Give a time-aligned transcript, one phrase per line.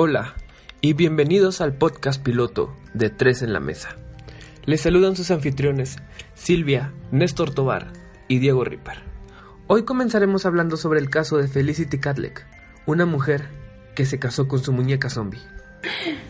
[0.00, 0.34] Hola
[0.80, 3.96] y bienvenidos al podcast piloto de Tres en la Mesa.
[4.64, 5.96] Les saludan sus anfitriones
[6.34, 7.88] Silvia, Néstor Tobar
[8.28, 8.98] y Diego Ripper.
[9.66, 12.44] Hoy comenzaremos hablando sobre el caso de Felicity Catlett,
[12.86, 13.48] una mujer
[13.96, 15.40] que se casó con su muñeca zombie.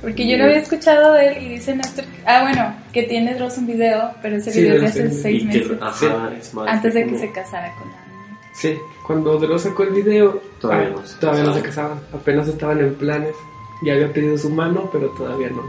[0.00, 3.58] Porque yo no había escuchado de él y dice Néstor, ah bueno, que tiene Dross
[3.58, 6.94] un video, pero ese Sí, video es de hace seis meses, ajá, es más, antes
[6.94, 8.38] de que como- se casara con la niña.
[8.54, 8.74] Sí,
[9.06, 12.80] cuando Dross sacó el video, Todavía ah, no se todavía no se casaban, apenas estaban
[12.80, 13.34] en planes.
[13.82, 15.62] Ya había pedido su mano, pero todavía no.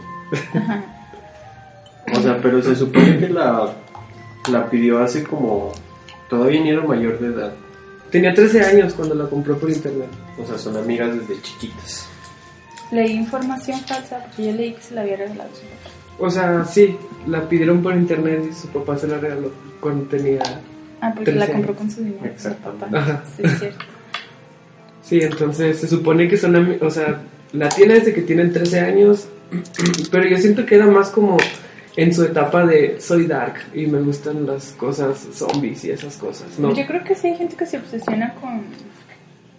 [2.16, 3.74] O sea, pero se supone que la,
[4.52, 5.72] la pidió hace como...
[6.30, 7.54] Todavía ni era mayor de edad.
[8.12, 10.08] Tenía 13 años cuando la compró por internet.
[10.42, 12.08] O sea, son amigas desde chiquitas.
[12.92, 15.96] Leí información falsa porque yo leí que se la había regalado su papá.
[16.20, 20.42] O sea, sí, la pidieron por internet y su papá se la regaló cuando tenía...
[21.02, 21.78] Ah, porque la compró años.
[21.78, 22.86] con su dinero, su Exactamente.
[22.86, 22.98] papá.
[22.98, 23.24] Ajá.
[23.38, 23.86] Sí, es cierto.
[25.04, 27.22] Sí, entonces se supone que son ami- o sea,
[27.54, 29.28] la tiene desde que tienen 13 años,
[30.12, 31.38] pero yo siento que era más como
[31.96, 36.58] en su etapa de soy dark y me gustan las cosas zombies y esas cosas,
[36.60, 36.74] ¿no?
[36.74, 38.62] Yo creo que sí hay gente que se obsesiona con...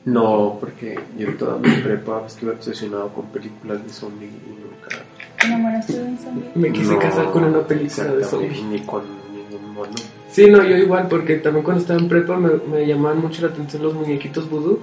[0.06, 5.04] No, porque yo toda mi prepa estuve obsesionado con películas de zombie y nunca...
[5.44, 6.50] enamoraste de un zombie.
[6.54, 8.62] Me quise No, casar con una película de zombies.
[8.62, 9.02] Ni con
[9.34, 9.92] ningún mono.
[10.30, 13.48] Sí, no, yo igual, porque también cuando estaba en prepa me, me llamaban mucho la
[13.48, 14.80] atención los muñequitos vudú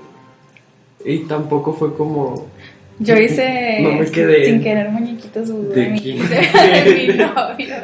[1.04, 2.48] y tampoco fue como...
[3.00, 4.45] Yo hice No me quedé.
[4.45, 7.76] sin querer muñequitos vudú ¿De de, mi, de mi novio.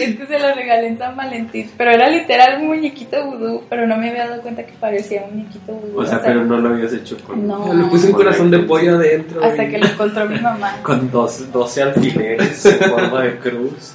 [0.00, 3.86] Es que se lo regalé en San Valentín, pero era literal un muñequito vudú, pero
[3.86, 6.00] no me había dado cuenta que parecía un muñequito vudú.
[6.00, 7.46] O sea, pero no lo habías hecho con...
[7.46, 7.72] No.
[7.74, 9.42] Le puse un corazón de pollo adentro.
[9.44, 10.76] hasta y- que lo encontró mi mamá.
[10.82, 13.94] Con 12, 12 alfileres en forma de cruz.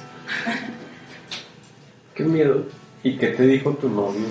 [2.14, 2.64] Qué miedo.
[3.02, 4.26] ¿Y qué te dijo tu novio?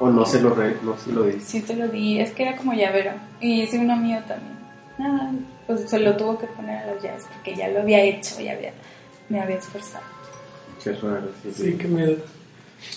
[0.00, 1.40] ¿O no se lo, re- no se lo dice?
[1.40, 3.12] Sí, se lo di, es que era como llavero.
[3.40, 4.58] Y ese uno mío también.
[4.98, 5.30] Nada,
[5.66, 8.52] pues se lo tuvo que poner a las llaves porque ya lo había hecho, ya
[8.52, 8.72] había,
[9.28, 10.04] me había esforzado.
[10.82, 11.28] Qué raro.
[11.42, 12.16] Sí, Sí, qué miedo.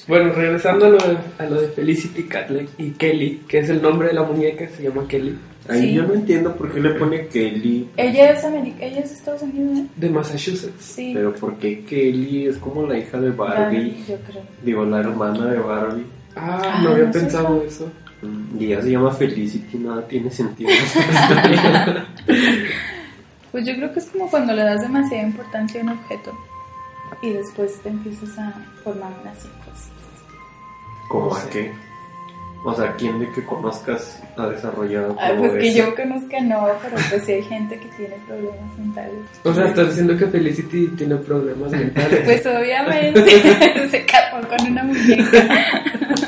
[0.07, 3.81] Bueno, regresando a lo, de, a lo de Felicity Catlett y Kelly, que es el
[3.81, 5.37] nombre de la muñeca, se llama Kelly,
[5.69, 5.93] Ahí Sí.
[5.93, 7.89] yo no entiendo por qué le pone Kelly.
[7.95, 9.85] Ella es América, ella es de Estados Unidos, ¿eh?
[9.95, 10.83] de Massachusetts.
[10.83, 11.11] Sí.
[11.13, 14.03] Pero por qué Kelly es como la hija de Barbie.
[14.07, 14.43] yo creo.
[14.61, 16.05] Digo, la hermana de Barbie.
[16.35, 17.85] Ah, Ah, no había no pensado eso.
[17.85, 17.91] eso.
[18.59, 20.69] Y ella se llama Felicity, nada tiene sentido.
[23.51, 26.31] Pues yo creo que es como cuando le das demasiada importancia a un objeto
[27.21, 28.51] y después te empiezas a
[28.83, 29.91] formar una psicosis.
[31.07, 31.71] ¿Cómo a qué?
[32.65, 35.77] O sea, ¿quién de que conozcas ha desarrollado Ay, todo pues que eso?
[35.79, 39.13] yo conozca no, pero pues sí hay gente que tiene problemas mentales.
[39.43, 42.21] O sea, estás diciendo que Felicity tiene problemas mentales.
[42.23, 45.73] Pues obviamente se casó con una muñeca.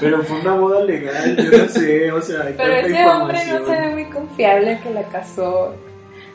[0.01, 3.65] Pero fue una boda legal, yo no sé, o sea, hay Pero ese hombre no
[3.65, 5.73] se ve muy confiable que la casó.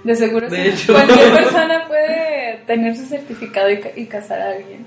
[0.02, 0.94] De seguro De sí, hecho.
[0.94, 4.86] cualquier persona puede tener su certificado y, ca- y casar a alguien.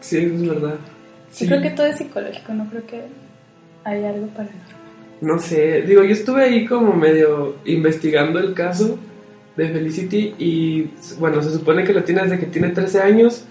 [0.00, 0.74] sí, es verdad.
[1.30, 1.44] Sí.
[1.46, 3.02] Yo creo que todo es psicológico, no creo que
[3.86, 4.76] haya algo paranormal.
[5.20, 8.98] No sé, digo, yo estuve ahí como medio investigando el caso
[9.56, 13.44] de Felicity y bueno, se supone que lo tiene desde que tiene 13 años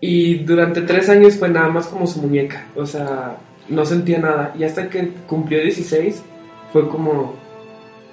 [0.00, 3.36] y durante 3 años fue nada más como su muñeca, o sea,
[3.68, 6.22] no sentía nada y hasta que cumplió 16
[6.72, 7.34] fue como...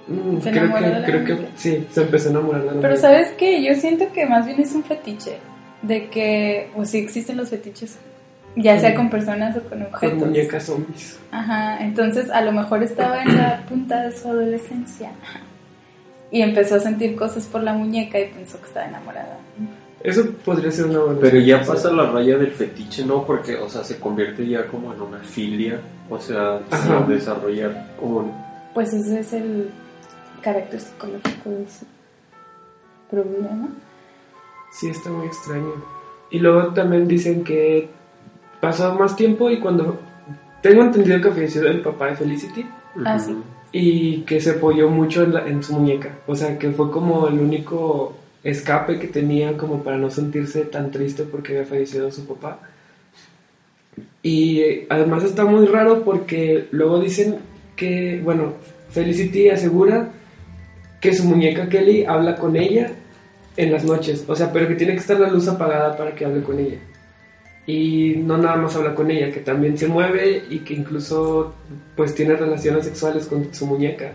[0.07, 2.81] mm, Se creo que, de la creo que sí, se empezó a enamorar de la
[2.81, 5.37] Pero sabes que yo siento que más bien es un fetiche.
[5.83, 7.99] De que, pues sí existen los fetiches.
[8.59, 10.18] Ya sea Con- con personas o con Con objetos.
[10.19, 11.19] muñecas zombies.
[11.31, 15.12] Ajá, entonces a lo mejor estaba en la punta de su adolescencia.
[16.31, 19.38] Y empezó a sentir cosas por la muñeca y pensó que estaba enamorada.
[20.03, 23.25] Eso podría ser una buena Pero ya pasa la raya del fetiche, ¿no?
[23.25, 25.79] Porque, o sea, se convierte ya como en una filia,
[26.09, 27.00] o sea, Ajá.
[27.00, 28.31] sin desarrollar como un-
[28.74, 29.69] Pues ese es el
[30.41, 31.85] carácter psicológico de ese
[33.09, 33.69] problema.
[34.72, 35.72] Sí, está muy extraño.
[36.29, 37.89] Y luego también dicen que
[38.59, 40.00] pasó más tiempo y cuando...
[40.62, 42.66] Tengo entendido que falleció el papá de Felicity
[43.06, 43.35] Ah, sí.
[43.72, 46.18] y que se apoyó mucho en, la- en su muñeca.
[46.25, 50.89] O sea, que fue como el único escape que tenía como para no sentirse tan
[50.92, 52.59] triste porque había fallecido su papá.
[54.24, 57.38] Y eh, además está muy raro porque luego dicen
[57.75, 58.53] que, bueno,
[58.89, 60.10] Felicity asegura
[61.00, 62.92] que su muñeca Kelly habla con ella
[63.56, 66.25] en las noches, o sea, pero que tiene que estar la luz apagada para que
[66.25, 66.77] hable con ella.
[67.67, 71.53] Y no nada más habla con ella, que también se mueve y que incluso
[71.97, 74.11] pues tiene relaciones sexuales con su muñeca.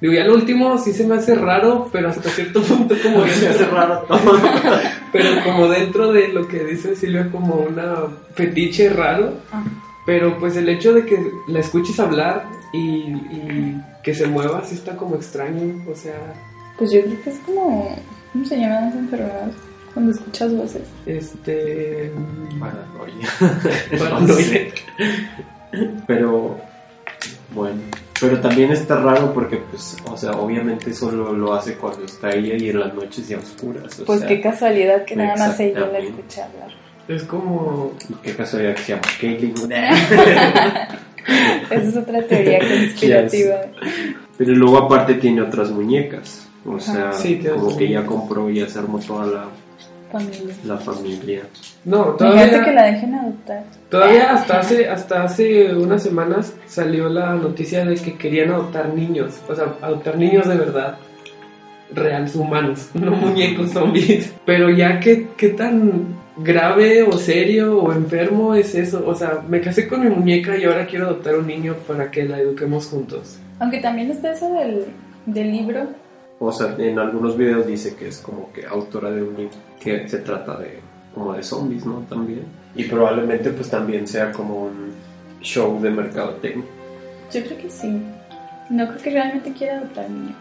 [0.00, 3.48] Digo, ya lo último sí se me hace raro, pero hasta cierto punto como Se
[3.48, 4.18] hace raro todo.
[5.12, 7.94] pero como dentro de lo que dice Silvia como una
[8.34, 9.62] fetiche raro, Ah.
[10.04, 11.18] pero pues el hecho de que
[11.48, 12.44] la escuches hablar
[12.74, 16.34] y, y que se mueva sí está como extraño, o sea,
[16.76, 17.96] Pues yo creo que es como.
[18.32, 19.54] ¿Cómo se llaman las enfermedades?
[19.94, 20.82] Cuando escuchas voces.
[21.06, 22.12] este...
[22.58, 23.28] Paranoia.
[23.98, 24.72] Paranoia.
[26.06, 26.58] Pero,
[27.54, 27.80] bueno.
[28.20, 32.54] Pero también está raro porque, pues, o sea, obviamente solo lo hace cuando está ella
[32.56, 33.98] y en las noches ya oscuras.
[34.00, 36.70] O Pues sea, qué casualidad que nada más ella la escucha hablar.
[37.08, 37.92] Es como...
[38.08, 39.72] y qué casualidad que se llama Caitlyn.
[41.70, 43.56] Esa es otra teoría conspirativa.
[44.38, 46.46] Pero luego aparte tiene otras muñecas.
[46.64, 49.44] O sea, Sí, como que ya compró y ya se armó toda la,
[50.12, 50.54] Familia.
[50.64, 51.42] la familia.
[51.86, 53.64] No, Imagínate que todavía, la dejen adoptar.
[53.88, 59.40] todavía hasta hace, hasta hace unas semanas salió la noticia de que querían adoptar niños,
[59.48, 60.98] o sea, adoptar niños de verdad,
[61.94, 64.32] reales humanos, no muñecos zombies.
[64.44, 69.60] Pero ya qué, qué tan grave o serio o enfermo es eso, o sea, me
[69.60, 73.38] casé con mi muñeca y ahora quiero adoptar un niño para que la eduquemos juntos.
[73.60, 74.84] Aunque también está eso del,
[75.26, 75.86] del libro.
[76.44, 80.08] O sea, en algunos videos dice que es como que autora de un libro que
[80.08, 80.80] se trata de
[81.14, 82.04] como de zombies, ¿no?
[82.08, 82.44] También.
[82.74, 84.92] Y probablemente pues también sea como un
[85.40, 86.64] show de mercadotecnia.
[87.32, 88.02] Yo creo que sí.
[88.70, 90.34] No creo que realmente quiera adoptar niño.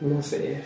[0.00, 0.62] No sé,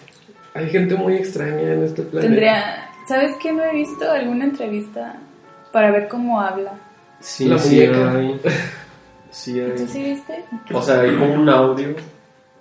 [0.54, 2.26] hay gente muy extraña en este planeta.
[2.28, 2.88] Tendría.
[3.08, 3.52] ¿Sabes qué?
[3.52, 5.16] No he visto alguna entrevista
[5.72, 6.72] para ver cómo habla.
[7.20, 8.12] Sí, La sí muñeca.
[8.12, 8.40] hay.
[9.32, 10.44] Sí ¿Tú sí viste?
[10.74, 11.94] O sea, hay como un audio.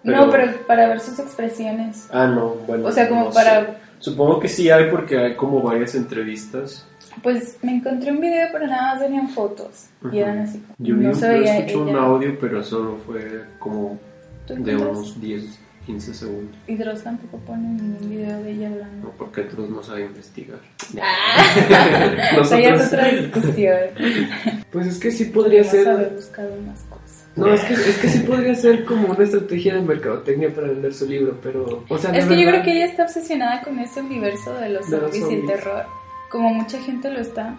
[0.03, 2.07] No, pero para ver sus expresiones.
[2.11, 2.87] Ah, no, bueno.
[2.87, 3.61] O sea, como no para.
[3.61, 3.67] sé.
[3.99, 6.85] Supongo que sí hay porque hay como varias entrevistas.
[7.21, 9.87] Pues me encontré un video, pero nada más venían fotos.
[10.03, 10.15] Ujú.
[10.15, 10.75] Y eran así como.
[10.77, 11.97] Yo, vi no un- yo veía escuché un ella.
[11.99, 13.99] audio, pero solo fue como
[14.47, 16.55] ¿Tú de unos 10, 15 segundos.
[16.67, 19.07] Y Dross tampoco pone ningún video de ella hablando.
[19.07, 20.59] No, porque otros no saben investigar.
[21.01, 23.77] Ah, Nosotros- es otra discusión.
[24.71, 26.15] Pues es que sí podría Vamos a haber ser...
[26.15, 26.85] buscado más.
[27.35, 30.93] No, es que, es que sí podría ser como una estrategia de mercadotecnia para vender
[30.93, 31.83] su libro, pero...
[31.87, 34.69] O sea, de Es que yo creo que ella está obsesionada con ese universo de
[34.69, 35.85] los De los zombies y el terror.
[36.29, 37.55] Como mucha gente lo está.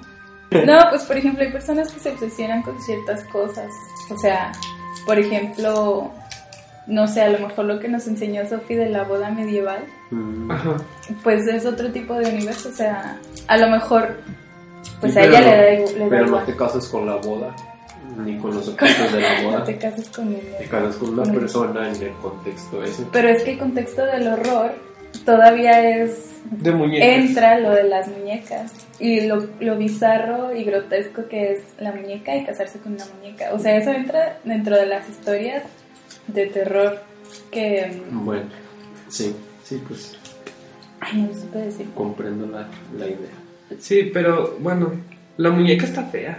[0.67, 3.69] No, pues por ejemplo, hay personas que se obsesionan con ciertas cosas.
[4.11, 4.53] O sea,
[5.07, 6.11] por ejemplo,
[6.87, 10.51] no sé, a lo mejor lo que nos enseñó Sophie de la boda medieval, Mm.
[10.51, 10.77] Ajá.
[11.23, 12.69] pues es otro tipo de universo.
[12.69, 14.17] O sea, a lo mejor,
[15.01, 16.47] pues Sí, a ella le da, le da Pero no igual.
[16.47, 17.55] te casas con la boda,
[18.19, 19.65] ni con los objetos de la No boda.
[19.65, 20.59] te casas con ella.
[20.59, 23.05] Te casas con una Con- persona en el contexto ese.
[23.13, 24.73] Pero es que el contexto del horror
[25.25, 27.09] todavía es De muñecas.
[27.09, 32.37] entra lo de las muñecas y lo, lo bizarro y grotesco que es la muñeca
[32.37, 33.53] y casarse con una muñeca.
[33.53, 35.63] O sea, eso entra dentro de las historias
[36.27, 37.01] de terror
[37.51, 38.03] que...
[38.11, 38.47] mm, Bueno,
[39.09, 39.35] sí,
[39.65, 40.17] sí, pues
[41.01, 41.87] Ay, no supe decir.
[41.95, 42.69] comprendo la,
[42.99, 43.31] la idea.
[43.79, 44.93] Sí, pero bueno,
[45.39, 46.39] la muñeca está fea.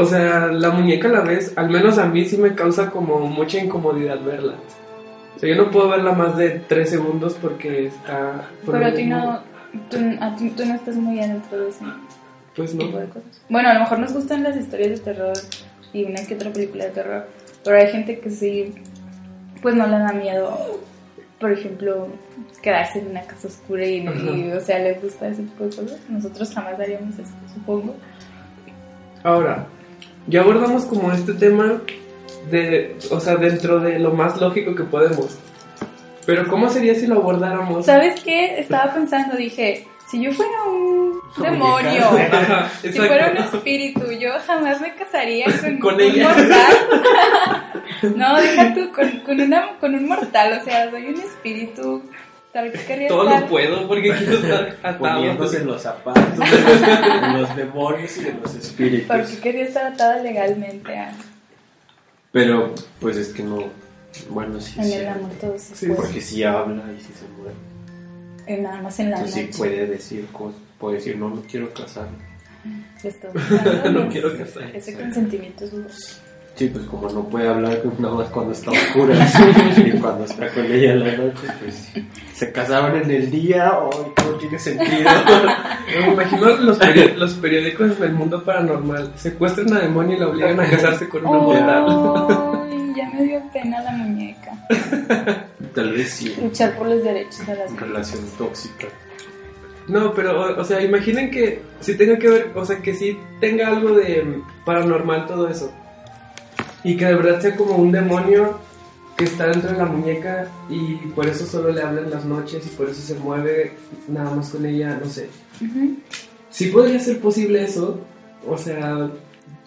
[0.00, 3.18] O sea, la muñeca a la vez, al menos a mí sí me causa como
[3.20, 4.54] mucha incomodidad verla.
[5.34, 8.42] O sea, yo no puedo verla más de tres segundos porque está...
[8.64, 9.40] Pero a ti no...
[9.90, 11.84] Tú, a ti- tú no estás muy adentro de ese
[12.56, 12.84] Pues no.
[12.86, 13.40] tipo de cosas.
[13.48, 15.32] Bueno, a lo mejor nos gustan las historias de terror
[15.92, 17.26] y una que otra película de terror,
[17.64, 18.74] pero hay gente que sí,
[19.62, 20.80] pues no le da miedo,
[21.40, 22.08] por ejemplo,
[22.62, 25.98] quedarse en una casa oscura y, y, o sea, les gusta ese tipo de cosas.
[26.08, 27.94] Nosotros jamás haríamos eso, supongo.
[29.22, 29.66] Ahora,
[30.28, 31.80] ya abordamos como este tema
[32.50, 35.38] de, o sea, dentro de lo más lógico que podemos.
[36.26, 37.86] Pero ¿cómo sería si lo abordáramos?
[37.86, 38.60] ¿Sabes qué?
[38.60, 44.80] Estaba pensando, dije, si yo fuera un demonio, Ajá, si fuera un espíritu, yo jamás
[44.80, 46.76] me casaría con, Con un mortal.
[48.16, 52.02] no, deja tú, con, con, una, con un mortal, o sea, soy un espíritu.
[52.52, 53.42] ¿Para qué querría Todo estar?
[53.42, 54.98] lo puedo porque quiero estar atado.
[54.98, 59.06] Poniéndose en los zapatos de los demonios y de los espíritus.
[59.06, 61.12] ¿Por qué quería estar atada legalmente a,
[62.32, 63.64] Pero, pues es que no.
[64.30, 64.92] Bueno, sí, en sí.
[64.94, 66.00] el amor todo se Sí, puede?
[66.00, 67.54] Porque si habla y si se muere.
[68.46, 69.58] Eh, Nada más en la Entonces sí noche.
[69.58, 70.60] puede decir cosas.
[70.78, 72.16] Puede decir, no, no quiero casarme.
[73.04, 74.74] No ese- quiero casar.
[74.74, 76.20] Ese consentimiento es dudoso.
[76.58, 79.14] Sí, pues como no puede hablar nada más cuando está oscura
[79.76, 81.92] y cuando está con ella en la noche, pues
[82.34, 85.08] se casaron en el día, o todo tiene sentido.
[86.04, 90.26] Me imagino los, peri- los periódicos en el mundo paranormal secuestran a demonio y la
[90.26, 91.86] obligan a casarse con una mortal.
[92.68, 94.50] Ay, ya me dio pena la muñeca.
[95.74, 97.88] Tal vez sí, Luchar por los derechos de las mujeres.
[97.92, 98.86] relación tóxica.
[99.86, 103.16] No, pero, o, o sea, imaginen que si tenga que ver, o sea, que sí
[103.40, 105.72] tenga algo de mm, paranormal todo eso.
[106.84, 108.58] Y que de verdad sea como un demonio
[109.16, 112.64] que está dentro de la muñeca y por eso solo le habla en las noches
[112.64, 113.72] y por eso se mueve
[114.06, 115.28] nada más con ella, no sé.
[115.60, 115.96] Ujú.
[116.50, 118.00] Sí podría ser posible eso.
[118.46, 119.10] O sea,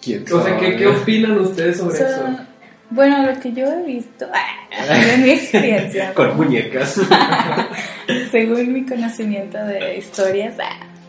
[0.00, 2.36] ¿Quién o sea ¿qué, qué opinan ustedes O sobre eso?
[2.90, 6.12] bueno, lo que yo he visto, ah, de mi experiencia.
[6.14, 6.98] Con muñecas.
[8.30, 10.54] según mi conocimiento de historias.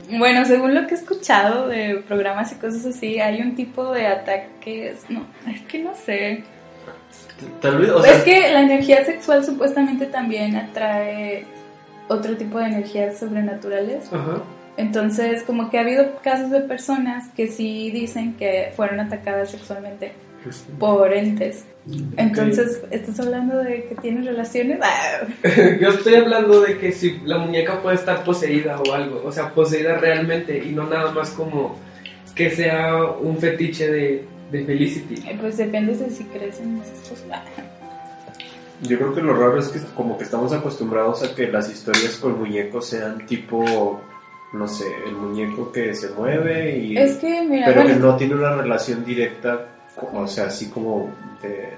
[0.10, 4.08] Bueno, según lo que he escuchado de programas y cosas así, hay un tipo de
[4.08, 5.06] ataques.
[5.10, 6.44] No, es que no sé.
[7.62, 11.46] Tal vez, o sea, es que la energía sexual supuestamente también atrae
[12.08, 14.12] otro tipo de energías sobrenaturales.
[14.12, 14.42] Ajá.
[14.76, 20.14] Entonces, como que ha habido casos de personas que sí dicen que fueron atacadas sexualmente
[20.80, 21.66] por entes.
[22.16, 24.80] Entonces, ¿estás hablando de que tienen relaciones?
[25.82, 29.54] Yo estoy hablando de que si la muñeca puede estar poseída o algo, o sea,
[29.54, 31.78] poseída realmente y no nada más como
[32.36, 35.22] que sea un fetiche de, de Felicity.
[35.40, 37.26] Pues depende de si crees en esas cosas.
[37.32, 37.44] Ah,
[38.82, 42.16] yo creo que lo raro es que como que estamos acostumbrados a que las historias
[42.18, 44.02] con muñecos sean tipo,
[44.54, 46.98] no sé, el muñeco que se mueve y...
[46.98, 51.10] Es que, mira, pero que no tiene una relación directa, o sea, así como
[51.42, 51.70] de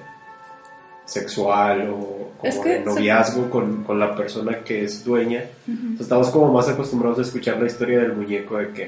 [1.05, 5.43] sexual o como Es que de se- noviazgo con, con la persona que es dueña.
[5.67, 5.71] ujú.
[5.77, 8.87] Entonces, estamos como más acostumbrados a escuchar la historia del muñeco de que,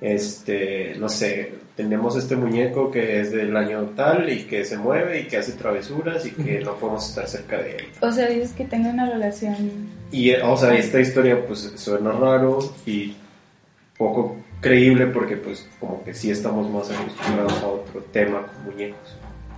[0.00, 5.20] este, no sé, tenemos este muñeco que es del año tal y que se mueve
[5.20, 7.84] y que hace travesuras y que no podemos estar cerca de él.
[8.00, 9.56] o sea, dices que tenga una relación.
[10.10, 13.14] Y, o sea, esta historia pues suena raro y
[13.96, 19.16] poco creíble porque pues como que sí estamos más acostumbrados a otro tema con muñecos.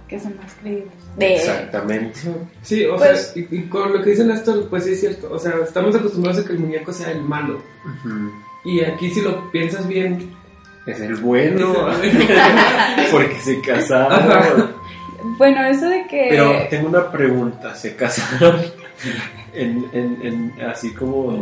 [0.08, 0.92] que son más creíbles.
[1.16, 2.20] De- Exactamente.
[2.62, 5.32] Sí, o Pues- sea, y, y con lo que dicen esto, pues sí es cierto.
[5.32, 7.62] O sea, estamos acostumbrados a que el muñeco sea el malo.
[7.84, 8.30] Ujú.
[8.64, 10.30] Y aquí si lo piensas bien,
[10.86, 11.74] Es el bueno.
[13.10, 13.62] porque se Ajá.
[13.66, 14.70] casaron.
[15.38, 16.26] Bueno, eso de que.
[16.28, 18.60] Pero tengo una pregunta, ¿se casaron
[19.54, 21.36] en, en, en así como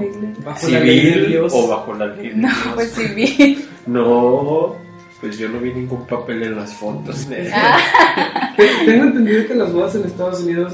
[0.45, 1.53] bajo la ley de civil Dios.
[1.55, 2.75] o bajo la ley de No, Dios?
[2.75, 3.65] pues vi.
[3.87, 4.77] No,
[5.21, 7.29] pues yo no vi ningún papel en las fotos.
[7.53, 10.73] Ah, Te- Tengo entendido que las bodas en Estados Unidos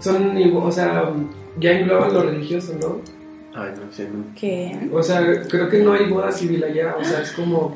[0.00, 1.10] son igual, o sea,
[1.58, 3.00] ya engloban lo religioso, ¿no?
[3.58, 4.24] Ay, no sé, no.
[4.38, 4.78] ¿Qué?
[4.92, 7.74] O sea, creo que no hay boda civil allá, o sea, es como...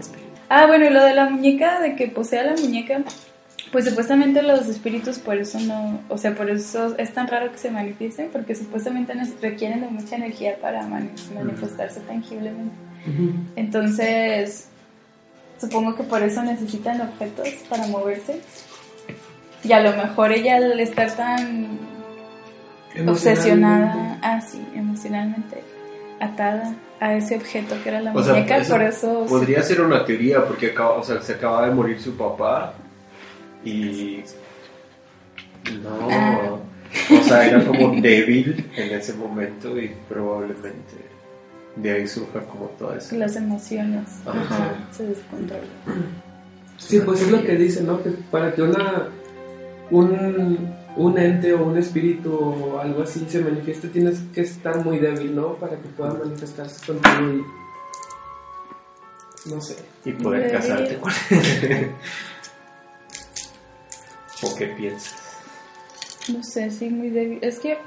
[0.51, 3.01] Ah, bueno, y lo de la muñeca, de que posea la muñeca,
[3.73, 7.59] pues supuestamente los espíritus por eso no, o sea, por eso es tan raro que
[7.59, 12.75] se manifiesten, porque supuestamente nos requieren de mucha energía para mani- manifestarse tangiblemente.
[13.57, 14.69] Entonces,
[15.61, 18.41] supongo que por eso necesitan objetos para moverse.
[19.62, 21.79] Y a lo mejor ella al estar tan
[23.07, 25.62] obsesionada, ah, sí, emocionalmente
[26.19, 29.27] atada a ese objeto que era la O sea, muñeca, eso por eso...
[29.29, 32.75] Podría ser una teoría, porque acaba, o sea, se acaba de morir su papá
[33.64, 34.23] y...
[35.83, 36.57] No, Ah.
[37.21, 40.97] o sea, era como débil en ese momento y probablemente
[41.76, 43.14] de ahí surja como toda esa...
[43.17, 44.75] las emociones Ajá.
[44.90, 45.64] se descontrolan.
[46.79, 48.02] Sí, pues es lo que dicen, ¿no?
[48.02, 49.09] Que para que una
[49.90, 54.99] un, un ente o un espíritu o algo así se manifieste tienes que estar muy
[54.99, 55.55] débil, ¿no?
[55.55, 57.45] Para que pueda manifestarse contigo
[59.47, 59.50] y...
[59.50, 59.76] No sé.
[60.05, 60.57] Y poder Débil.
[60.57, 61.12] casarte con
[64.43, 65.15] ¿O qué piensas?
[66.33, 67.39] No sé, sí, muy débil.
[67.43, 67.79] Es que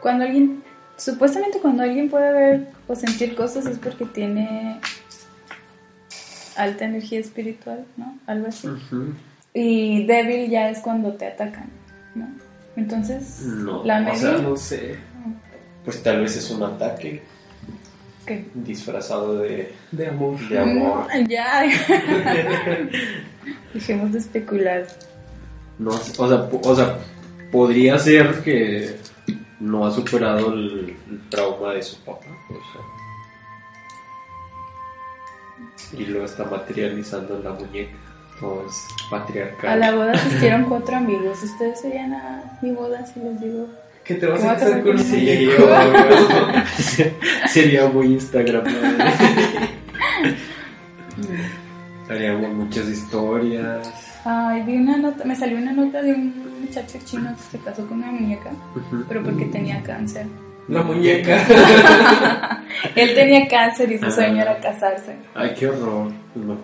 [0.00, 0.62] cuando alguien,
[0.96, 4.80] supuestamente cuando alguien puede ver o sentir cosas es porque tiene
[6.56, 8.18] alta energía espiritual, ¿no?
[8.26, 8.68] Algo así.
[9.52, 11.68] Y débil ya es cuando te atacan,
[12.14, 12.28] ¿no?
[12.76, 14.16] Entonces, No, la o media...
[14.16, 14.96] sea, No sé.
[15.84, 17.22] Pues tal vez es un ataque
[18.26, 18.44] ¿qué?
[18.54, 20.36] disfrazado de, De amor.
[20.48, 21.06] de amor.
[21.14, 21.64] No, ya.
[23.74, 24.86] Dejemos de especular.
[25.78, 26.98] No, o sea, o sea,
[27.52, 28.96] podría ser que
[29.60, 32.26] no ha superado el, el trauma de su papá.
[32.48, 32.82] o sea.
[35.92, 37.96] y lo está materializando en la muñeca.
[38.40, 38.74] Todo es
[39.10, 39.70] patriarcal.
[39.70, 41.42] A la boda asistieron cuatro amigos.
[41.42, 43.66] ¿Ustedes serían a mi boda si les digo?
[44.04, 44.98] Que te vas ¿Cómo a casar con?
[44.98, 45.48] Sí.
[47.48, 48.64] Sería muy Instagram.
[52.08, 54.15] Haríamos muchas historias.
[54.28, 57.86] Ay, vi una nota, me salió una nota de un muchacho chino que se casó
[57.86, 58.50] con una muñeca,
[59.08, 60.26] pero porque tenía cáncer.
[60.66, 61.46] La muñeca.
[62.96, 64.10] Él tenía cáncer y su Ah.
[64.10, 65.14] sueño era casarse.
[65.32, 66.10] Ay, qué horror.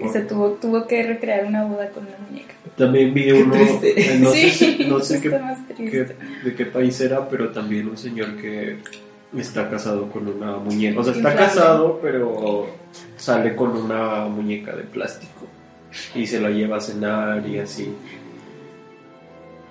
[0.04, 2.52] Y se tuvo, tuvo que recrear una boda con una muñeca.
[2.76, 3.52] También vi Qué uno.
[3.54, 4.14] triste.
[4.14, 8.36] eh, No sí, sé, no sé qué, de qué país era, pero también un señor
[8.38, 8.78] que
[9.36, 10.98] está casado con una muñeca.
[10.98, 12.66] O sea, está casado, pero
[13.16, 15.46] sale con una muñeca de plástico
[16.14, 17.92] y se la lleva a cenar y así.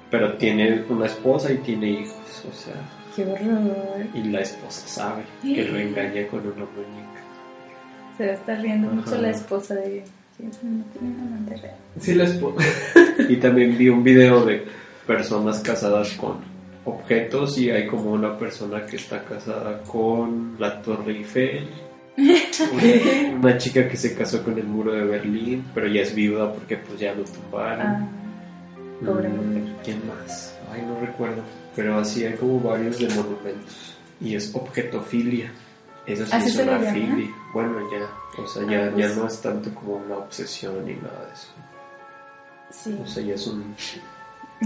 [0.09, 2.73] Pero tiene una esposa y tiene hijos, o sea,
[3.15, 4.05] Qué horror.
[4.13, 7.21] y la esposa sabe que lo engaña con una muñeca.
[8.17, 8.95] Se va a estar riendo Ajá.
[8.97, 10.03] mucho la esposa de
[10.39, 11.75] no tiene amante real.
[11.99, 12.55] Sí, les po-
[13.29, 14.65] Y también vi un video de
[15.07, 16.37] personas casadas con
[16.83, 21.69] objetos y hay como una persona que está casada con la Torre Eiffel.
[22.71, 26.51] Una, una chica que se casó con el muro de Berlín, pero ya es viuda
[26.53, 27.81] porque pues ya lo tumbaron.
[27.87, 28.07] Ah,
[29.05, 29.75] pobre Mm, mujer.
[29.83, 30.55] ¿Quién más?
[30.71, 31.41] Ay, no recuerdo.
[31.75, 33.95] Pero así hay como varios de monumentos.
[34.19, 35.51] Y es objetofilia.
[36.05, 37.29] Eso sí ¿Así es una filia.
[37.53, 38.41] Bueno, ya.
[38.41, 39.09] O sea, ya, Ah, pues.
[39.09, 41.47] ya no es tanto como una obsesión ni nada de eso.
[42.71, 43.75] sí, O sea, ya es un,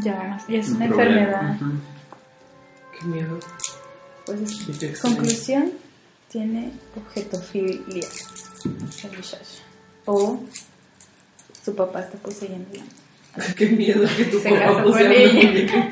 [0.03, 1.21] ya, ya es un una problema.
[1.21, 1.57] enfermedad.
[2.99, 3.39] Qué miedo.
[4.25, 4.41] Pues
[4.81, 5.71] es- conclusión,
[6.35, 8.05] tiene objetofilia
[8.65, 8.71] el
[9.11, 9.37] muchacho.
[10.05, 10.37] O
[11.63, 12.67] su papá está poseyendo.
[13.55, 15.89] Qué miedo que tu Se papá casó con ella.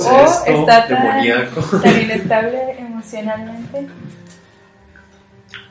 [0.00, 1.60] O está tan, demoníaco.
[1.80, 3.86] tan inestable emocionalmente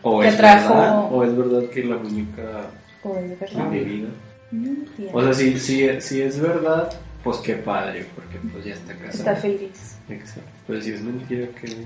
[0.01, 2.67] O que es, trajo- verdad, o es verdad que la muñeca
[3.03, 3.71] o es verdad.
[5.13, 6.89] O sea, si, si, si es verdad,
[7.21, 9.11] pues qué padre, porque pues ya está casada.
[9.13, 9.97] Está feliz.
[10.09, 10.49] Exacto.
[10.67, 11.83] Pero si es mentira, que...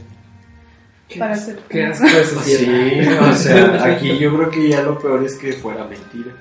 [1.10, 2.06] Qué Para ser- Qué asco.
[2.44, 6.32] Sí, o sea, aquí yo creo que ya lo peor es que fuera mentira.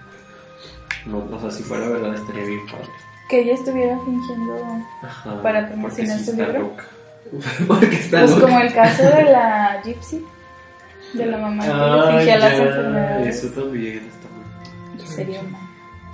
[1.07, 2.89] No, o sea, si fuera verdad estaría bien padre.
[3.31, 4.57] Que ella estuviera fingiendo.
[5.03, 6.59] Ajá, Para promocionar sí su libro.
[6.61, 6.85] loca.
[7.67, 8.43] Porque está Pues loca.
[8.43, 10.25] como el caso de la Gypsy,
[11.15, 13.45] de la mamá que le Ah, fingía las ya, enfermedades.
[13.45, 14.29] Eso también está
[14.99, 15.07] muy...
[15.07, 15.59] Sería una.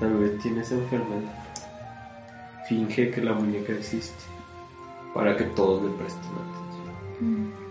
[0.01, 1.33] Tal vez tiene esa enfermedad.
[2.69, 4.15] Finge que la muñeca existe.
[5.13, 7.49] Para que todos le presten atención.
[7.49, 7.64] Mm.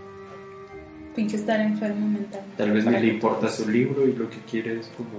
[1.16, 2.42] Finge estar enfermo mental.
[2.58, 5.10] Tal vez ni le importa su libro y lo que quiere es como...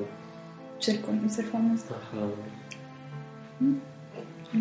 [0.80, 1.84] Ser, con- ser famoso.
[1.90, 2.26] Ajá.
[3.60, 3.76] Mm.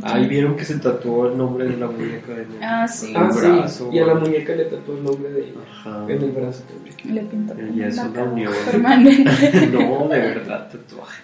[0.03, 3.13] Ahí vieron que se tatuó el nombre de la muñeca en el, Ah, sí.
[3.15, 3.89] Ah, brazo.
[3.91, 5.59] Y a la muñeca le tatuó el nombre de ella.
[5.71, 6.05] Ajá.
[6.09, 7.15] En el brazo también.
[7.15, 8.53] Le pintó como es una unión.
[8.71, 9.67] permanente.
[9.71, 11.21] No, de verdad, tatuaje.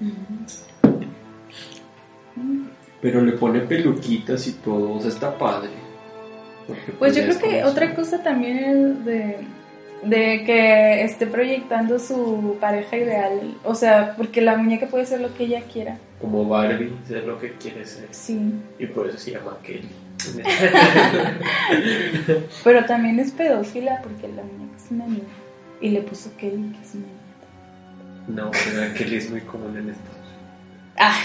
[0.00, 0.44] Mm.
[3.00, 5.70] Pero le pone peluquitas y todo, o sea, está padre.
[6.98, 9.36] Pues yo creo que otra cosa también es de,
[10.02, 13.54] de que esté proyectando su pareja ideal.
[13.64, 15.98] O sea, porque la muñeca puede ser lo que ella quiera.
[16.20, 18.08] Como Barbie, ser lo que quiere ser.
[18.10, 18.52] Sí.
[18.78, 19.88] Y por eso se llama Kelly.
[22.64, 25.22] Pero también es pedófila porque la muñeca es una niña.
[25.80, 27.18] Y le puso Kelly, que es una niña.
[28.28, 30.16] no, pero Kelly es muy común en Estados
[30.96, 31.18] ¡Ah!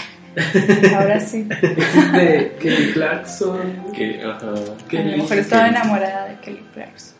[0.96, 1.42] Ahora sí.
[2.12, 3.92] De Kelly Clarkson.
[3.94, 4.48] Que, ajá.
[4.48, 5.76] A lo mejor estaba Kelly.
[5.76, 7.14] enamorada de Kelly Clarkson.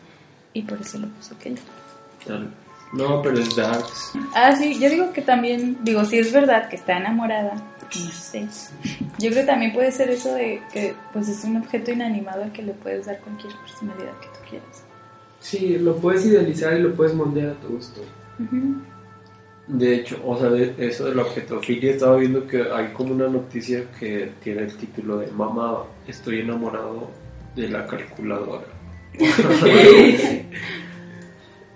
[0.53, 1.59] Y por eso le puso Kelly.
[2.93, 4.13] No, pero es Dax.
[4.35, 8.47] Ah, sí, yo digo que también, digo, si es verdad que está enamorada, no sé.
[9.17, 12.51] Yo creo que también puede ser eso de que pues es un objeto inanimado al
[12.51, 14.83] que le puedes dar cualquier personalidad que tú quieras.
[15.39, 18.01] Sí, lo puedes idealizar y lo puedes moldear a tu gusto.
[18.39, 18.81] Ujú.
[19.67, 23.27] De hecho, o sea, de eso de la objetofilia, estaba viendo que hay como una
[23.27, 27.09] noticia que tiene el título de Mamá, estoy enamorado
[27.55, 28.65] de la calculadora.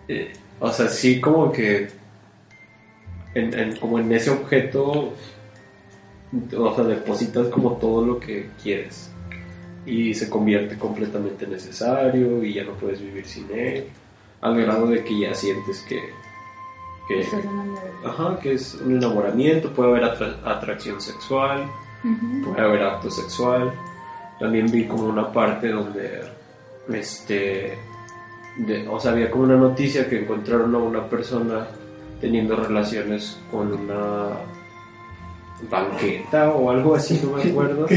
[0.07, 1.87] Eh, o sea, sí como que
[3.33, 5.13] en, en- como en ese objeto,
[6.57, 9.09] o sea, depositas como todo lo que quieres
[9.85, 13.85] y se convierte completamente necesario y ya no puedes vivir sin él,
[14.41, 15.99] al grado de que ya sientes que,
[17.07, 17.89] que, enamorada.
[18.05, 21.65] ajá, que es un enamoramiento, puede haber atra- atracción sexual,
[22.43, 23.73] puede haber acto sexual.
[24.39, 26.21] También vi como una parte donde,
[26.93, 27.77] este,
[28.57, 31.67] de- o sea, había como una noticia que encontraron a una persona
[32.21, 34.29] teniendo relaciones con una
[35.69, 37.87] banqueta o algo así, no me acuerdo.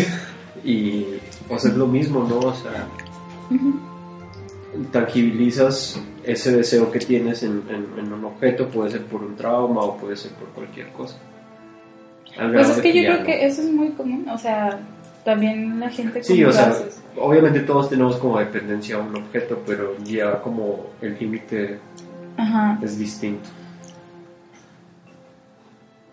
[0.64, 1.06] Y,
[1.48, 2.38] o sea, es lo mismo, ¿no?
[2.38, 2.86] O sea.
[4.92, 9.80] Tangibilizas ese deseo que tienes en, en- en un objeto, puede ser por un trauma
[9.82, 11.16] o puede ser por cualquier cosa.
[12.36, 14.78] Pues es que yo creo no- que eso es muy común, o sea,
[15.24, 16.74] también la gente Sí, o sea,
[17.16, 21.78] obviamente todos tenemos como dependencia a un objeto, pero ya como el límite
[22.82, 23.48] es distinto.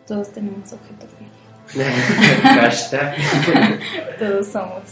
[0.07, 1.05] todos tenemos objeto
[2.43, 3.15] Hashtag
[4.19, 4.84] Todos somos.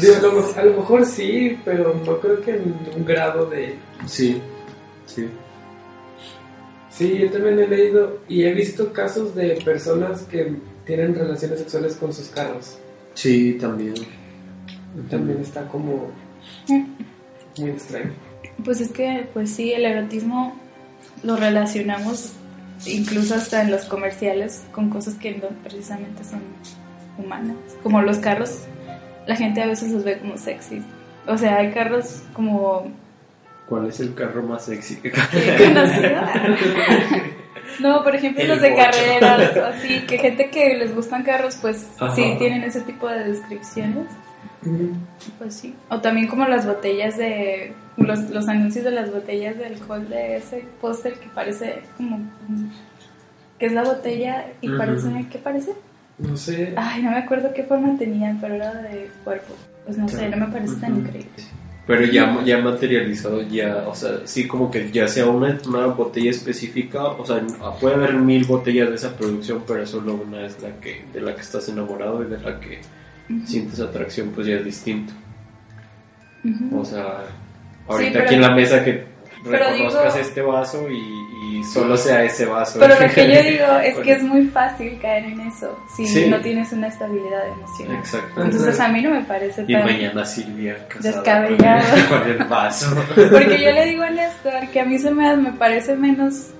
[0.00, 3.46] Digo, a, lo, mejor- a lo mejor sí, pero no creo que en un grado
[3.46, 3.74] de...
[4.06, 4.40] Sí,
[5.06, 5.28] sí.
[6.90, 10.54] Sí, yo también he leído y he visto casos de personas que
[10.86, 12.78] tienen relaciones sexuales con sus carros.
[13.14, 13.94] Sí, también.
[15.08, 16.10] También está como
[17.58, 18.12] muy extraño.
[18.64, 20.56] Pues es que, pues sí, el erotismo
[21.22, 22.32] lo relacionamos
[22.86, 26.40] incluso hasta en los comerciales con cosas que no precisamente son
[27.18, 27.56] humanas.
[27.82, 28.62] Como los carros,
[29.26, 30.82] la gente a veces los ve como sexy.
[31.26, 32.90] O sea, hay carros como...
[33.68, 35.12] ¿Cuál es el carro más sexy que.
[37.78, 38.82] No, por ejemplo, El los de bocho.
[38.82, 42.14] carreras, así, que gente que les gustan carros, pues Ajá.
[42.14, 44.06] sí tienen ese tipo de descripciones.
[45.38, 45.74] Pues sí.
[45.88, 47.72] O también como las botellas de.
[48.00, 52.18] Los, los anuncios de las botellas de alcohol de ese póster que parece como.
[53.58, 54.78] que es la botella y Ujú.
[54.78, 55.26] parece.
[55.30, 55.72] ¿Qué parece?
[56.18, 56.72] No sé.
[56.76, 59.54] Ay, no me acuerdo qué forma tenían, pero era de cuerpo.
[59.84, 61.00] Pues no sé, no me parece tan Ujú.
[61.02, 61.30] increíble.
[61.86, 66.30] Pero ya, ya materializado, ya, o sea, sí como que ya sea una, una botella
[66.30, 67.42] específica, o sea,
[67.80, 71.34] puede haber mil botellas de esa producción, pero solo una es la que, de la
[71.34, 72.80] que estás enamorado y de la que
[73.28, 73.46] Ujú.
[73.46, 75.12] sientes atracción, pues ya es distinto.
[76.44, 76.80] Ujú.
[76.80, 77.24] O sea,
[77.90, 79.04] ahorita pero- aquí en la mesa que
[79.44, 82.78] reconozcas digo- este vaso y, y solo sea ese vaso.
[82.78, 86.26] Pero lo que yo digo es que es muy fácil caer en eso si Sí.
[86.28, 87.96] no tienes una estabilidad emocional.
[87.96, 88.42] Exacto.
[88.42, 89.84] Entonces a mí no me parece Y tan...
[89.84, 91.82] mañana Silvia Descabellado.
[91.88, 92.94] Con, el, con el vaso.
[93.14, 96.50] Porque yo le digo a Néstor que a mí se me, me parece menos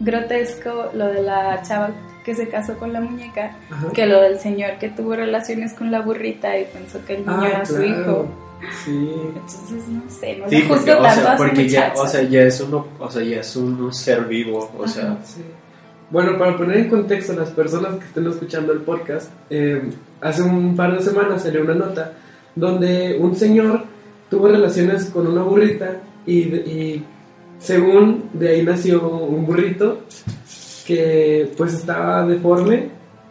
[0.00, 1.90] grotesco lo de la chava
[2.24, 3.86] que se casó con la muñeca Ajá.
[3.92, 7.40] que lo del señor que tuvo relaciones con la burrita y pensó que el niño
[7.42, 7.88] Ah, era su claro.
[7.88, 8.49] hijo.
[8.84, 9.10] Sí.
[9.34, 12.60] Entonces, no sé, no Sí, porque, o tanto sea, porque ya, o sea, ya es
[12.60, 15.42] uno, o sea, ya es un, un ser vivo, o sea, Sí.
[16.10, 20.42] Bueno, para poner en contexto a las personas que estén escuchando el podcast, eh, hace
[20.42, 22.14] un par de semanas salió una nota
[22.56, 23.84] donde un señor
[24.28, 27.04] tuvo relaciones con una burrita y, y
[27.60, 30.00] según de ahí nació un burrito
[30.84, 32.88] que pues estaba deforme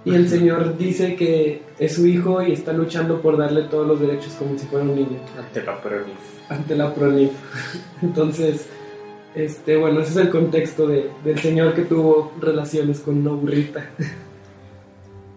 [0.10, 4.00] y el señor dice que es su hijo y está luchando por darle todos los
[4.00, 6.06] derechos como si fuera un niño ante la prueba.
[6.50, 7.32] ante la PRONIF.
[8.02, 8.68] Entonces,
[9.36, 13.86] este, bueno, ese es el contexto de, del señor que tuvo relaciones con una burrita.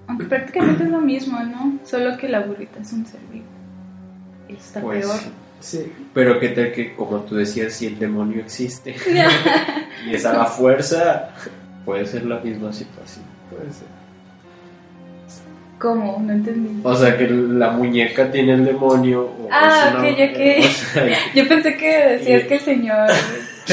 [0.07, 1.79] Aunque prácticamente es lo mismo, ¿no?
[1.85, 3.45] Solo que la burrita es un ser vivo.
[4.49, 5.21] Y está Pues, peor.
[5.61, 5.93] Sí.
[6.13, 8.97] Pero qué tal que, como tú decías, si el demonio existe
[10.07, 11.31] y es a la fuerza,
[11.85, 13.25] puede ser la misma situación.
[13.49, 13.87] Puede ser.
[15.83, 16.23] ¿Cómo?
[16.25, 16.81] No entendí.
[16.85, 19.23] O sea, que la muñeca tiene el demonio.
[19.25, 20.65] O Ah, una- ok, ok.
[20.65, 23.11] o sea, Yo pensé que decías Y- que el señor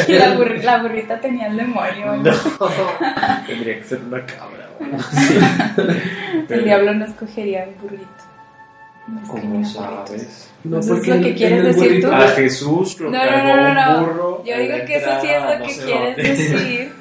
[0.07, 2.15] y la, burri- la burrita tenía el demonio.
[2.15, 2.31] no,
[3.47, 4.67] tendría que ser una cabra.
[5.77, 8.23] El Pero, diablo no escogería un burrito.
[9.07, 10.49] No ¿Cómo sabes?
[10.63, 12.11] No, Eso es lo que quieres decir tú.
[12.11, 14.43] A Jesús lo No, cargó no, no, un burro.
[14.45, 16.91] Yo digo que eso sí es lo que quieres decir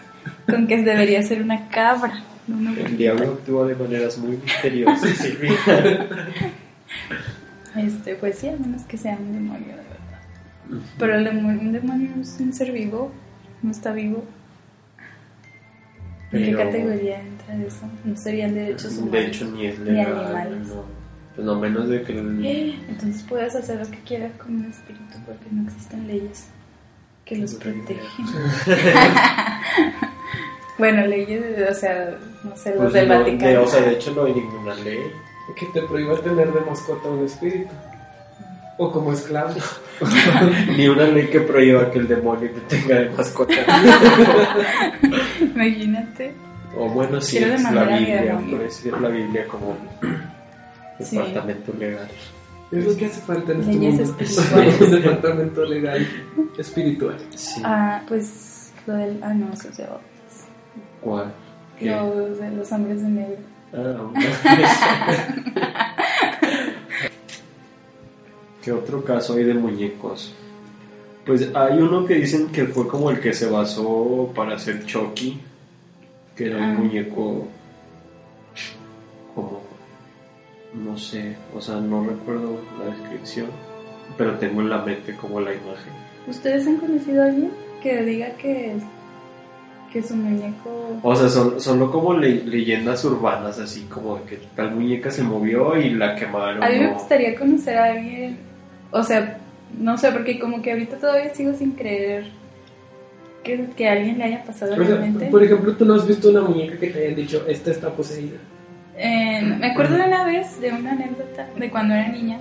[0.51, 2.23] con que debería ser una cabra,
[2.57, 5.53] no El diablo actúa de maneras muy misteriosas, Silvia.
[7.77, 10.83] Este, pues sí, a menos que sea un demonio de verdad.
[10.99, 13.13] Pero el demonio, un demonio es un ser vivo,
[13.63, 14.25] no está vivo.
[16.33, 17.89] ¿En qué categoría entra eso?
[18.05, 19.13] No serían derechos humanos.
[19.13, 20.25] De hecho, ni es Ni legal.
[20.27, 20.67] animales.
[20.69, 20.85] No.
[21.35, 25.19] Pues no menos de que el- Entonces puedes hacer lo que quieras con un espíritu
[25.25, 26.49] porque no existen leyes
[27.25, 27.99] que los protegen.
[30.79, 33.51] bueno, leyes, o sea, no sé, los pues del no, Vaticano.
[33.51, 35.01] de- o sea, de hecho no hay ninguna ley.
[35.57, 37.71] que te prohíba tener de mascota un espíritu.
[38.81, 39.55] O como esclavo.
[40.77, 43.55] Ni una ley que prohíba que el demonio te tenga de mascota.
[45.41, 46.33] Imagínate.
[46.77, 48.39] o bueno, sí, Quiero es la Biblia.
[48.51, 49.77] Puede ser la Biblia como
[51.01, 51.17] Sí.
[51.17, 52.09] departamento legal.
[52.71, 54.17] Es lo que hace falta en este Leyes mundo.
[54.23, 54.81] espirituales.
[54.81, 56.07] un departamento legal
[56.59, 57.17] espiritual.
[57.35, 57.63] Sí.
[57.65, 59.19] Ah, pues lo del.
[59.23, 60.01] Ah, no, eso es de otros.
[61.01, 61.33] ¿Cuál?
[61.81, 63.37] De los hombres de negro.
[63.73, 64.11] Ah,
[68.63, 70.35] ¿Qué otro caso hay de muñecos?
[71.25, 75.41] Pues hay uno que dicen que fue como el que se basó para hacer Chucky,
[76.35, 76.69] que era Ah.
[76.71, 77.47] un muñeco
[79.35, 79.61] como,
[80.75, 83.47] no sé, o sea, no recuerdo la descripción,
[84.17, 85.93] pero tengo en la mente como la imagen.
[86.27, 87.51] ¿Ustedes han conocido a alguien
[87.83, 88.77] que diga que,
[89.93, 90.99] que su muñeco.
[91.03, 95.23] O sea, son solo como le- leyendas urbanas, así como de que tal muñeca se
[95.23, 96.63] movió y la quemaron.
[96.63, 98.37] A mí me gustaría conocer a alguien.
[98.91, 99.39] O sea,
[99.79, 102.27] no sé, porque como que ahorita todavía sigo sin creer
[103.45, 105.27] que, que a alguien le haya pasado O sea, realmente.
[105.27, 108.37] por ejemplo, tú no has visto una muñeca que te hayan dicho, esta está poseída.
[108.97, 112.39] Eh, me acuerdo de una vez, de una anécdota de cuando era niña,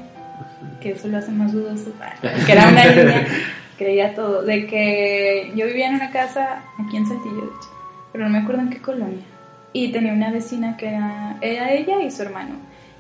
[0.82, 1.92] que eso lo hace más dudoso,
[2.46, 3.28] que era una niña,
[3.78, 7.70] creía todo, de que yo vivía en una casa aquí en Saltillo, de hecho,
[8.12, 9.26] pero no me acuerdo en qué colonia,
[9.74, 12.56] y tenía una vecina que era, era ella y su hermano.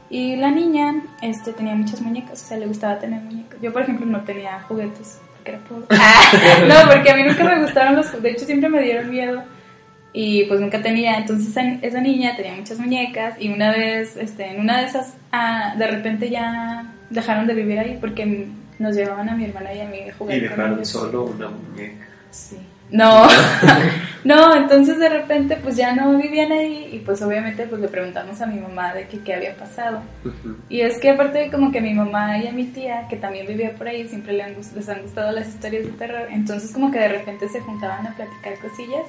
[0.09, 3.59] Y la niña este, tenía muchas muñecas, o sea, le gustaba tener muñecas.
[3.61, 5.85] Yo, por ejemplo, no tenía juguetes, porque era pobre.
[5.89, 6.31] Ah,
[6.85, 9.43] no, porque a mí nunca me gustaron los juguetes, de hecho siempre me dieron miedo
[10.13, 11.17] y pues nunca tenía.
[11.17, 11.49] Entonces
[11.81, 15.87] esa, niña tenía muchas muñecas y una vez, este, en una de esas, ah, de
[15.87, 18.47] repente ya dejaron de vivir ahí porque
[18.79, 20.87] nos llevaban a mi hermana y a mí a jugar Y con dejaron ellos.
[20.89, 22.05] solo una muñeca.
[22.31, 22.57] Sí.
[22.89, 23.27] No,
[24.23, 28.39] no, entonces de repente pues ya no vivían ahí y pues obviamente pues le preguntamos
[28.39, 29.99] a mi mamá de que qué había pasado.
[30.69, 33.17] Y es que aparte de como que a mi mamá y a mi tía, que
[33.17, 36.27] también vivía por ahí, siempre le han gus- les han gustado las historias de terror,
[36.31, 39.05] entonces como que de repente se juntaban a platicar cosillas.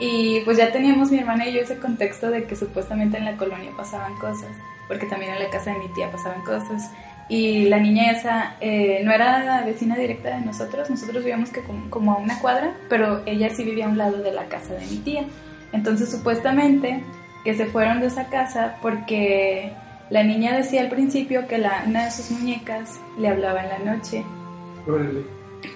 [0.00, 3.36] Y pues ya teníamos mi hermana y yo ese contexto de que supuestamente en la
[3.36, 4.50] colonia pasaban cosas,
[4.88, 6.90] porque también en la casa de mi tía pasaban cosas.
[7.28, 11.62] Y la niña esa eh, no era la vecina directa de nosotros, nosotros vivíamos que
[11.62, 14.74] como, como a una cuadra, pero ella sí vivía a un lado de la casa
[14.74, 15.24] de mi tía.
[15.72, 17.02] Entonces supuestamente
[17.44, 19.72] que se fueron de esa casa porque
[20.10, 23.92] la niña decía al principio que la, una de sus muñecas le hablaba en la
[23.92, 24.24] noche
[24.86, 25.24] Órale.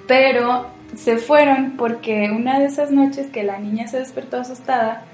[0.07, 5.05] pero se fueron porque una de esas noches que la niña se despertó asustada,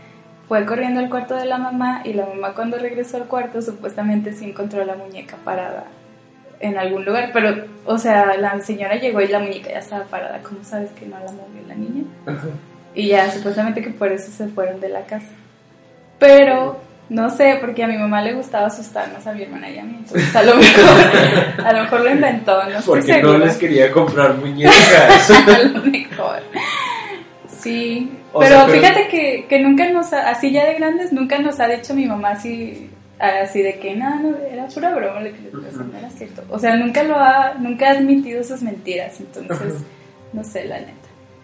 [0.49, 4.33] fue corriendo al cuarto de la mamá y la mamá cuando regresó al cuarto supuestamente
[4.33, 5.87] sí encontró la muñeca parada
[6.61, 10.41] en algún lugar, pero o sea, la señora llegó y la muñeca ya estaba parada,
[10.43, 12.05] ¿cómo sabes que no la movió la niña?
[12.27, 12.49] Ajá.
[12.95, 15.27] Y ya supuestamente que por eso se fueron de la casa.
[16.19, 19.83] Pero no sé, porque a mi mamá le gustaba asustarnos a mi hermana y a
[19.83, 23.57] mí, entonces a lo mejor, a lo mejor lo inventó, no estoy Porque no les
[23.59, 25.31] quería comprar muñecas.
[25.31, 26.39] a lo mejor.
[27.49, 31.39] Sí, pero, sea, pero- fíjate que, que nunca nos ha, así ya de grandes, nunca
[31.39, 35.33] nos ha dicho mi mamá así, así de que no, no, era pura broma, lo
[35.33, 36.43] que les decía, no era cierto.
[36.51, 39.85] O sea, nunca lo ha, nunca ha admitido sus mentiras, entonces, Ajá.
[40.33, 40.93] no sé, la neta.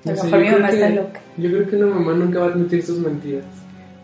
[0.06, 1.20] A lo mejor yo mi creo mamá que- está loca.
[1.37, 3.44] Yo creo que una mamá nunca va a admitir sus mentiras.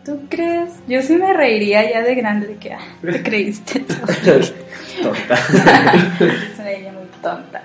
[0.04, 0.70] ¿Tú crees?
[0.86, 3.80] Yo sí me reiría ya de grande de que, ah, te creíste.
[5.02, 5.34] Tonta.
[5.34, 7.62] es una niña muy tonta.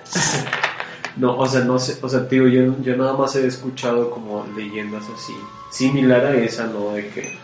[1.16, 4.46] No, o sea, no sé, o sea, tío, yo, yo nada más he escuchado como
[4.56, 5.32] leyendas así,
[5.70, 6.92] similar a esa, ¿no?
[6.92, 7.38] De que,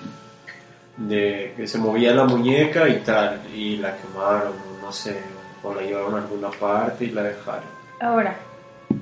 [0.98, 5.16] de que se movía la muñeca y tal, y la quemaron, no sé,
[5.62, 7.64] o la llevaron a alguna parte y la dejaron.
[8.00, 8.36] Ahora,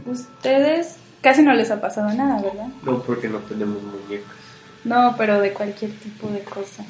[0.07, 2.69] ustedes casi no les ha pasado nada, ¿verdad?
[2.83, 4.31] No, porque no tenemos muñecas.
[4.85, 6.87] No, pero de cualquier tipo de cosas.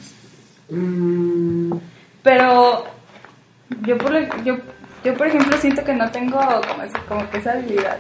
[0.71, 1.73] Mm,
[2.23, 2.85] Pero
[3.83, 4.57] yo por, yo,
[5.05, 6.39] yo por ejemplo siento que no tengo
[6.69, 7.99] como, ese- como que esa habilidad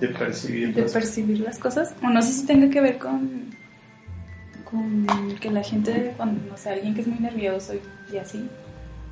[0.00, 1.92] De percibir de las- percibir las cosas.
[2.02, 3.50] O no sé si tenga que ver con,
[4.70, 5.06] con
[5.40, 8.48] que la gente, cuando, no sé, alguien que es muy nervioso y, y así.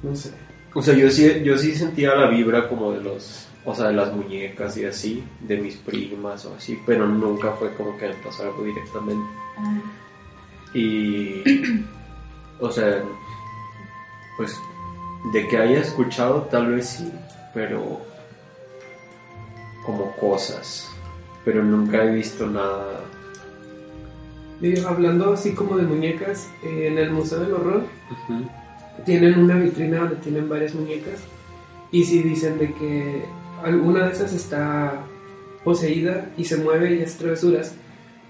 [0.03, 0.31] no sé.
[0.75, 3.93] O sea, yo sí, yo sí sentía la vibra como de los, o sea, de
[3.95, 8.15] las muñecas y así, de mis primas o así, pero nunca fue como que me
[8.15, 9.25] pasó algo directamente.
[9.57, 9.79] Ah,
[10.75, 11.43] Y,
[12.61, 13.03] o sea,
[14.37, 14.59] pues
[15.33, 17.13] de que haya escuchado tal vez sí,
[17.55, 18.01] pero
[19.87, 20.91] como cosas,
[21.45, 23.01] pero nunca he visto nada.
[24.61, 27.83] Y hablando así como de muñecas, eh, en el Museo del Horror
[29.05, 31.21] tienen una vitrina donde tienen varias muñecas
[31.91, 33.25] y si dicen de que
[33.63, 35.05] alguna de esas está
[35.65, 37.75] poseída y se mueve y hace travesuras,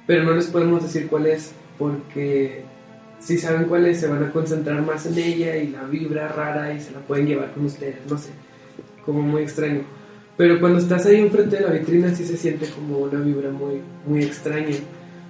[0.07, 2.63] pero no les podemos decir cuál es porque
[3.19, 6.73] si saben cuál es se van a concentrar más en ella y la vibra rara
[6.75, 8.31] y se la pueden llevar con ustedes, no sé,
[9.05, 9.83] como muy extraño.
[10.37, 13.81] Pero cuando estás ahí enfrente de la vitrina sí se siente como una vibra muy,
[14.07, 14.77] muy extraña.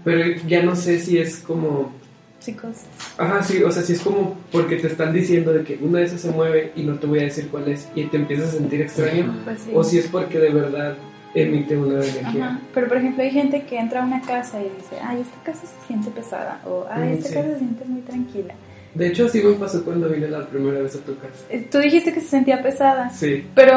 [0.05, 1.93] Pero ya no sé si es como
[2.41, 2.77] chicos.
[3.17, 6.05] Ajá, sí, o sea, sí es como porque te están diciendo de que una de
[6.05, 8.59] esas se mueve y no te voy a decir cuál es y te empiezas a
[8.59, 9.71] sentir extraño, Pues sí.
[9.75, 10.95] o si es porque de verdad
[11.35, 12.29] emite una energía.
[12.47, 12.61] Ajá.
[12.75, 15.63] Pero por ejemplo hay gente que entra a una casa y dice, ay, esta casa
[15.67, 17.35] se siente pesada o ay, Mm, esta sí.
[17.35, 18.55] casa se siente muy tranquila.
[18.95, 21.45] De hecho, así me pasó cuando vine la primera vez a tu casa.
[21.51, 23.11] Eh, Tú dijiste que se sentía pesada.
[23.11, 23.77] Sí, Pero,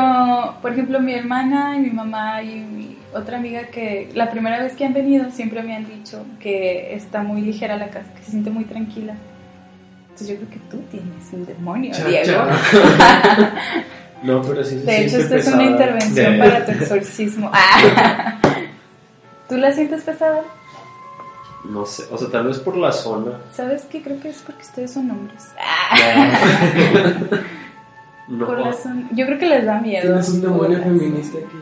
[0.62, 4.74] por ejemplo, mi hermana y mi mamá y mi otra amiga que la primera vez
[4.74, 8.32] que han venido siempre me han dicho que está muy ligera la casa, que se
[8.32, 9.14] siente muy tranquila.
[10.04, 12.26] Entonces yo creo que tú tienes un demonio, Cha, Diego.
[12.26, 13.52] cha.
[14.24, 17.52] No, pero sí se De hecho, esta es una intervención para tu exorcismo.
[19.48, 20.42] ¿Tú la sientes pesada?
[21.70, 23.34] No sé, o sea, tal vez por la zona.
[23.54, 24.02] ¿Sabes qué?
[24.02, 25.52] Creo que es porque ustedes son hombres.
[28.28, 30.02] No, Por la zona- Yo creo que les da miedo.
[30.08, 31.58] tienes un demonio feminista aquí.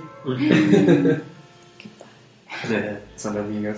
[2.71, 3.77] Eh, son amigas.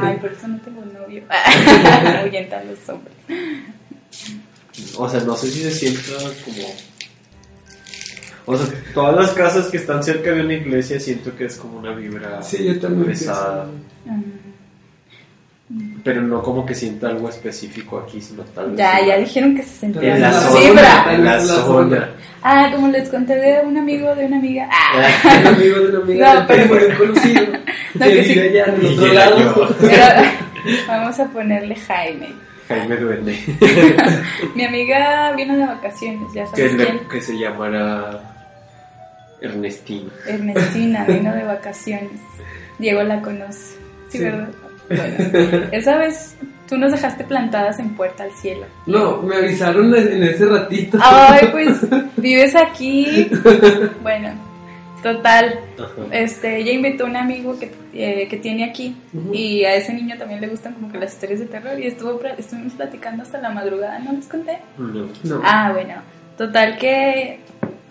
[0.00, 1.22] Ay, por eso no tengo novio.
[2.20, 3.14] Ahuyentan los hombres.
[4.96, 6.12] O sea, no sé si se sienta
[6.44, 6.68] como.
[8.46, 11.78] O sea, todas las casas que están cerca de una iglesia siento que es como
[11.78, 13.66] una vibra Sí, yo también pesada.
[14.04, 14.22] pienso.
[16.04, 18.78] Pero no como que sienta algo específico aquí, sino tal vez.
[18.78, 21.12] Ya, ya dijeron que se sentía En la zona.
[21.14, 22.08] En la zona.
[22.42, 24.68] Ah, como les conté de un amigo de una amiga.
[24.70, 25.08] Ah,
[25.40, 27.44] Un amigo de una amiga No, del pero- teléfono conocido.
[27.94, 28.40] No, que que sí.
[28.40, 29.68] allá en otro lado.
[29.88, 30.32] era-
[30.88, 32.28] vamos a ponerle Jaime.
[32.68, 33.38] Jaime Duende.
[34.56, 37.08] Mi amiga vino de vacaciones, ya que, sabes quién.
[37.08, 38.20] que se llamara.
[39.40, 40.10] Ernestina.
[40.26, 42.20] Ernestina vino de vacaciones.
[42.78, 43.76] Diego la conoce.
[44.08, 44.24] Sí, Sí.
[44.24, 44.48] ¿verdad?
[44.88, 46.36] Bueno, esa vez
[46.68, 48.66] tú nos dejaste plantadas en Puerta al Cielo.
[48.86, 50.98] No, me avisaron en ese ratito.
[51.00, 51.80] Ay, pues
[52.16, 53.30] vives aquí.
[54.02, 54.30] Bueno,
[55.02, 55.60] total.
[55.78, 56.02] Ajá.
[56.10, 58.96] Este, ella invitó a un amigo que, eh, que tiene aquí
[59.32, 62.20] y a ese niño también le gustan como que las historias de terror y estuvo,
[62.36, 64.58] estuvimos platicando hasta la madrugada, ¿no les conté?
[64.78, 65.08] No.
[65.22, 65.42] No.
[65.44, 65.94] Ah, bueno,
[66.36, 67.40] total que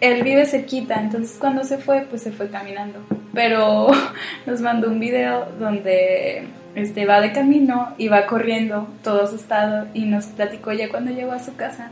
[0.02, 3.00] él vive cerquita, entonces cuando se fue, pues se fue caminando.
[3.34, 3.88] Pero
[4.46, 10.06] nos mandó un video donde este, va de camino y va corriendo, todo asustado, y
[10.06, 11.92] nos platicó ya cuando llegó a su casa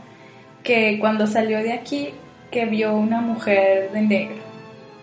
[0.62, 2.10] que cuando salió de aquí,
[2.50, 4.36] que vio una mujer de negro.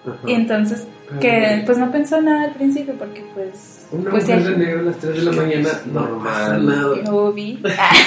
[0.06, 0.18] Ajá.
[0.26, 0.88] Y entonces
[1.20, 4.84] que pues no pensó nada al principio porque pues Una pues mujer de negro a
[4.84, 6.24] las 3 de la mañana no Normal.
[6.24, 6.96] pasa nada.
[7.06, 7.62] lo vi.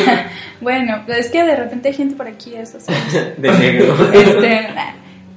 [0.60, 2.92] bueno, pues es que de repente hay gente por aquí, eso sí.
[3.38, 3.94] De negro.
[4.12, 4.68] Este,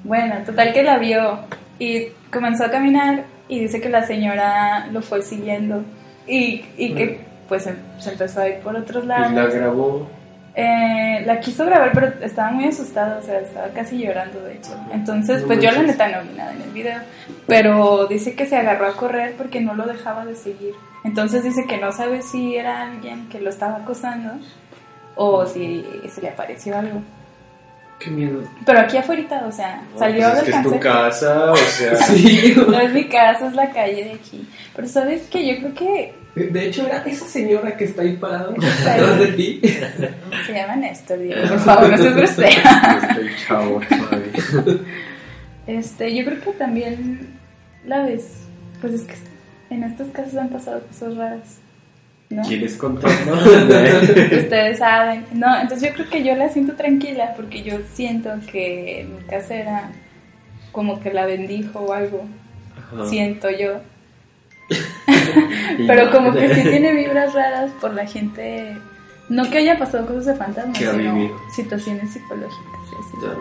[0.03, 1.39] bueno, total que la vio
[1.79, 5.83] y comenzó a caminar y dice que la señora lo fue siguiendo
[6.27, 9.53] y, y que pues se empezó a ir por otros Y la lados.
[9.53, 10.07] grabó.
[10.57, 14.71] Eh, la quiso grabar, pero estaba muy asustada, o sea, estaba casi llorando, de hecho.
[14.93, 16.99] Entonces, No pues yo la neta no vi nada en el video,
[17.45, 20.71] pero dice que se agarró a correr porque no lo dejaba de seguir.
[21.03, 24.31] Entonces dice que no sabe si era alguien que lo estaba acosando
[25.17, 27.01] o si se le apareció algo.
[27.99, 28.41] Qué miedo.
[28.65, 31.55] Pero aquí afuera, o sea, No, salió pues es del que es tu casa, o
[31.77, 31.95] sea.
[31.97, 32.53] Sí.
[32.67, 34.47] No es mi casa, es la calle de aquí.
[34.75, 38.49] Pero sabes que yo creo que De hecho, era esa señora que está ahí parada
[38.51, 39.61] detrás de ti.
[40.45, 43.07] se llama Néstor, Diego, por favor, no seas grosera.
[43.09, 43.81] Estoy chavo.
[45.67, 47.27] Este, yo creo que también
[47.85, 48.41] la ves,
[48.81, 49.15] pues es que
[49.69, 51.57] en estas casas han pasado cosas raras,
[52.29, 52.43] ¿no?
[52.43, 53.45] ¿Quieres contarnos?
[53.47, 55.25] Ustedes saben.
[55.33, 59.91] No, entonces yo creo que yo la siento tranquila porque yo siento que mi casera
[60.71, 62.25] como que la bendijo o algo,
[62.77, 63.05] Ajá.
[63.07, 63.79] siento yo.
[65.87, 68.75] Pero como que sí tiene vibras raras por la gente,
[69.29, 71.37] no que haya pasado cosas de fantasmas, sino vivido.
[71.55, 72.81] situaciones psicológicas.
[73.21, 73.35] ves.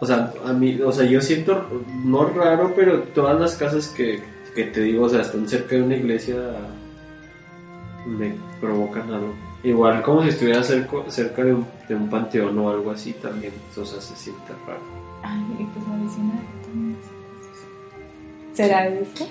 [0.00, 4.22] O sea, a mí, o sea, yo siento, no raro, pero todas las casas que,
[4.56, 6.34] que te digo, o sea, están cerca de una iglesia,
[8.06, 9.34] me provocan algo.
[9.62, 13.52] Igual como si estuviera cerca, cerca de, un, de un panteón o algo así también,
[13.76, 14.80] o sea, se siente raro.
[15.22, 16.96] Ay, y pues la vecina también.
[18.54, 19.28] ¿Será ese?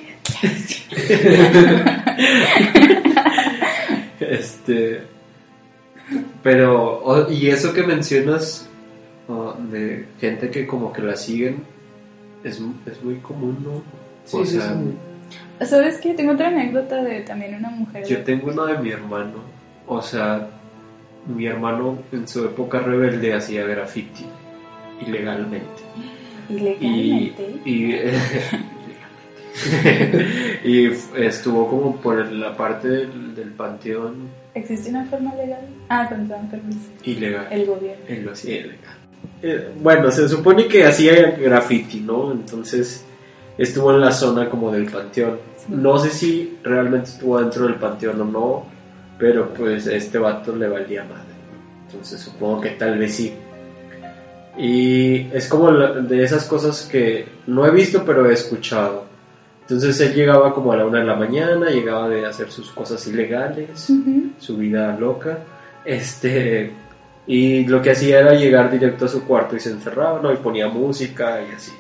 [4.20, 5.02] Este.
[6.44, 8.70] Pero, y eso que mencionas
[9.72, 11.64] de gente que como que la siguen,
[12.44, 13.82] es, es muy común, ¿no?
[14.26, 14.96] Sí, o sí, sea, sí.
[15.62, 16.14] ¿Sabes qué?
[16.14, 18.06] Tengo otra anécdota de también una mujer.
[18.06, 19.36] yo tengo una de mi hermano,
[19.88, 20.50] o sea,
[21.28, 24.26] mi hermano en su época rebelde hacía graffiti,
[25.06, 25.84] ilegalmente.
[26.50, 27.56] Ilegalmente.
[27.66, 27.96] y,
[30.70, 30.86] y
[31.18, 35.60] estuvo como por la parte del, del panteón ¿Existe una forma legal?
[35.90, 36.88] Ah, dan permiso.
[37.04, 37.48] ilegal.
[37.52, 38.06] El gobierno.
[38.08, 38.96] Él lo hacía ilegal.
[39.42, 42.32] Eh, bueno, se supone que hacía graffiti, ¿no?
[42.32, 43.06] Entonces
[43.58, 45.38] estuvo en la zona como del panteón.
[45.70, 48.66] No sé si realmente estuvo dentro del panteón o no,
[49.18, 51.36] pero pues a este vato le valía madre.
[51.88, 53.34] Entonces supongo que tal vez sí.
[54.58, 59.06] Y es como de esas cosas que no he visto, pero he escuchado.
[59.62, 63.06] Entonces él llegaba como a la una de la mañana, llegaba de hacer sus cosas
[63.08, 63.90] ilegales
[64.40, 65.40] su vida loca.
[65.84, 66.72] Este,
[67.28, 70.32] y lo que hacía era llegar directo a su cuarto y se encerraba, ¿no?
[70.32, 71.72] Y ponía música y así.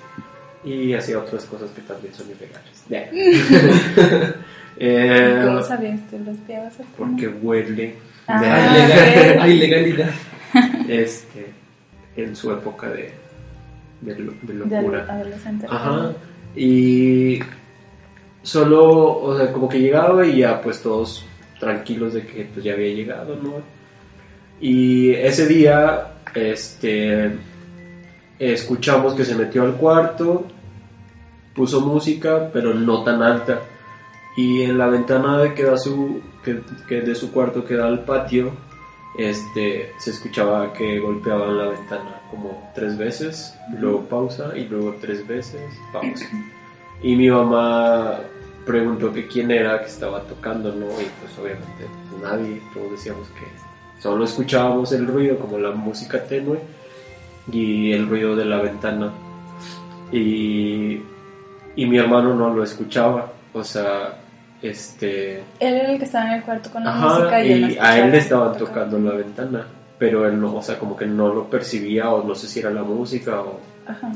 [0.66, 2.84] Y hacía otras cosas que también son ilegales.
[4.78, 6.02] Eh, ¿Cómo sabías?
[6.10, 7.96] ¿Te los espiabas a porque huele
[8.28, 8.88] Ah, Hay, ok.
[8.90, 10.10] legal- hay legalidad.
[10.90, 11.46] este,
[12.18, 13.12] en su época de,
[14.02, 15.06] de, de De locura.
[15.10, 15.66] adolescente.
[15.70, 16.12] Ajá.
[16.58, 17.40] Y
[18.44, 21.26] solo, o sea, como que llegaba y ya pues todos
[21.60, 23.54] tranquilos de que pues ya había llegado, ¿no?
[24.60, 27.32] Y ese día, este,
[28.40, 30.48] escuchamos que se metió al cuarto,
[31.56, 33.62] puso música, pero no tan alta.
[34.36, 37.88] Y en la ventana de que da su, que, que de su cuarto que da
[37.88, 38.52] al patio,
[39.18, 45.26] este, se escuchaba que golpeaban la ventana como tres veces, luego pausa y luego tres
[45.26, 45.62] veces,
[45.94, 46.28] pausa.
[47.02, 48.20] Y mi mamá
[48.66, 50.88] preguntó que quién era que estaba tocando, ¿no?
[50.88, 53.46] Y pues obviamente pues, nadie, todos decíamos que
[54.02, 56.60] solo escuchábamos el ruido como la música tenue
[57.52, 59.14] y el ruido de la ventana.
[60.12, 61.02] Y,
[61.76, 64.18] y mi hermano no lo escuchaba, o sea,
[64.62, 65.40] este...
[65.60, 68.00] Él era el que estaba en el cuarto con la Ajá, música y, y a
[68.00, 69.66] él le estaban tocando la ventana,
[69.98, 72.70] pero él no, o sea, como que no lo percibía o no sé si era
[72.72, 73.60] la música o...
[73.88, 74.12] Ajá.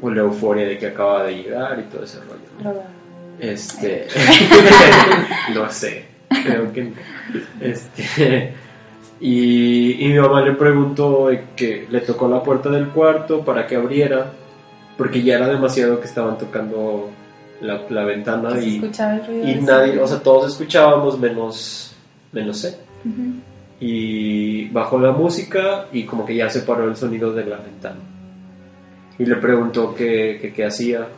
[0.00, 2.74] o la euforia de que acaba de llegar y todo ese rollo.
[2.74, 2.82] ¿no?
[3.40, 4.06] Este,
[5.54, 6.92] no sé, creo que no.
[7.60, 8.54] Este,
[9.20, 13.76] y, y mi mamá le preguntó que le tocó la puerta del cuarto para que
[13.76, 14.30] abriera,
[14.96, 17.10] porque ya era demasiado que estaban tocando
[17.60, 19.48] la, la ventana y, escuchaba el ruido.
[19.48, 21.94] y nadie, o sea, todos escuchábamos menos,
[22.32, 22.74] menos él.
[23.04, 23.34] Ujú.
[23.80, 28.00] Y bajó la música y como que ya se paró el sonido de la ventana.
[29.18, 31.08] Y le preguntó qué, qué, qué hacía.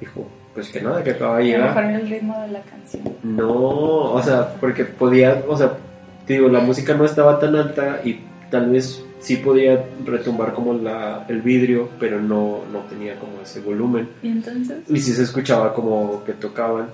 [0.00, 0.26] Dijo,
[0.56, 1.76] pues que nada, que acaba de llegar.
[1.76, 3.04] era el ritmo de la canción.
[3.22, 5.74] No, o sea, porque podía, o sea,
[6.26, 11.24] digo, la música no estaba tan alta y tal vez sí podía retumbar como la,
[11.28, 14.08] el vidrio, pero no, no tenía como ese volumen.
[14.22, 16.88] Y entonces, Y sí se escuchaba como que tocaban,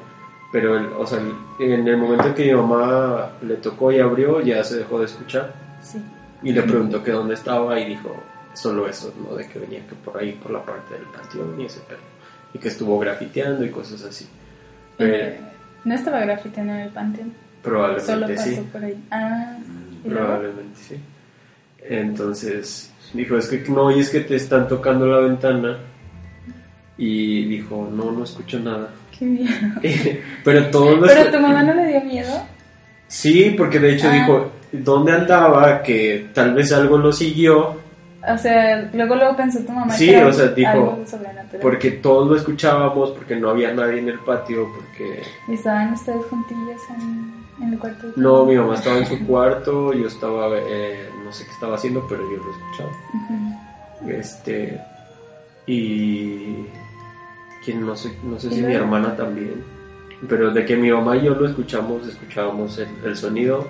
[0.52, 1.20] pero el- o sea,
[1.58, 5.06] en el momento en que mi mamá le tocó y abrió, ya se dejó de
[5.06, 5.52] escuchar.
[5.82, 5.98] sí.
[6.44, 8.16] Y le preguntó que dónde estaba y dijo
[8.54, 9.36] solo eso, ¿no?
[9.36, 11.98] De que venía que por ahí, por la parte del panteón y ese pedo.
[12.52, 14.26] Y que estuvo grafiteando y cosas así.
[14.98, 15.36] Pero,
[15.84, 17.28] no estaba grafiteando en el panteón.
[17.62, 18.68] Solo probablemente pasó sí.
[18.72, 19.04] por ahí.
[19.12, 19.56] Ah,
[20.04, 20.26] ¿y luego?
[20.26, 20.96] Probablemente sí.
[21.88, 25.78] Entonces dijo, es que no, y es que te están tocando la ventana.
[26.98, 28.90] Y dijo, no, no escucho nada.
[29.16, 29.50] Qué miedo.
[30.44, 31.10] Pero todos los...
[31.10, 32.42] ¿Pero tu mamá no le dio miedo?
[33.08, 34.12] Sí, porque de hecho Ah.
[34.12, 35.82] dijo, ¿dónde andaba?
[35.82, 37.80] Que tal vez algo lo siguió.
[38.26, 41.02] O sea, luego luego pensó tu mamá Sí, que o sea, dijo.
[41.60, 45.22] Porque todos lo escuchábamos, porque no había nadie en el patio, porque...
[45.48, 48.06] ¿Y estaban ustedes juntillos en, en el cuarto?
[48.06, 51.50] de tu No, mi mamá estaba en su cuarto, yo estaba, eh, no sé qué
[51.52, 52.90] estaba haciendo, pero yo lo escuchaba.
[54.08, 54.80] Este,
[55.66, 56.66] y...
[57.64, 57.86] ¿Quién?
[57.86, 59.62] No sé, no sé ¿Y si mi hermana también.
[60.28, 63.66] Pero de que mi mamá y yo lo escuchamos, escuchábamos el, el sonido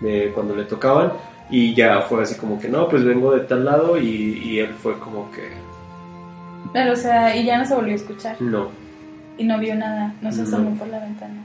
[0.00, 1.12] de cuando le tocaban.
[1.50, 3.98] Y ya fue así como que, no, pues vengo de tal lado.
[3.98, 4.06] Y,
[4.42, 5.50] y él fue como que,
[6.72, 8.40] Pero, o sea, y ya no se volvió a escuchar.
[8.40, 8.68] no,
[9.36, 10.48] Y no vio nada, no se No.
[10.48, 11.44] asomó por la ventana.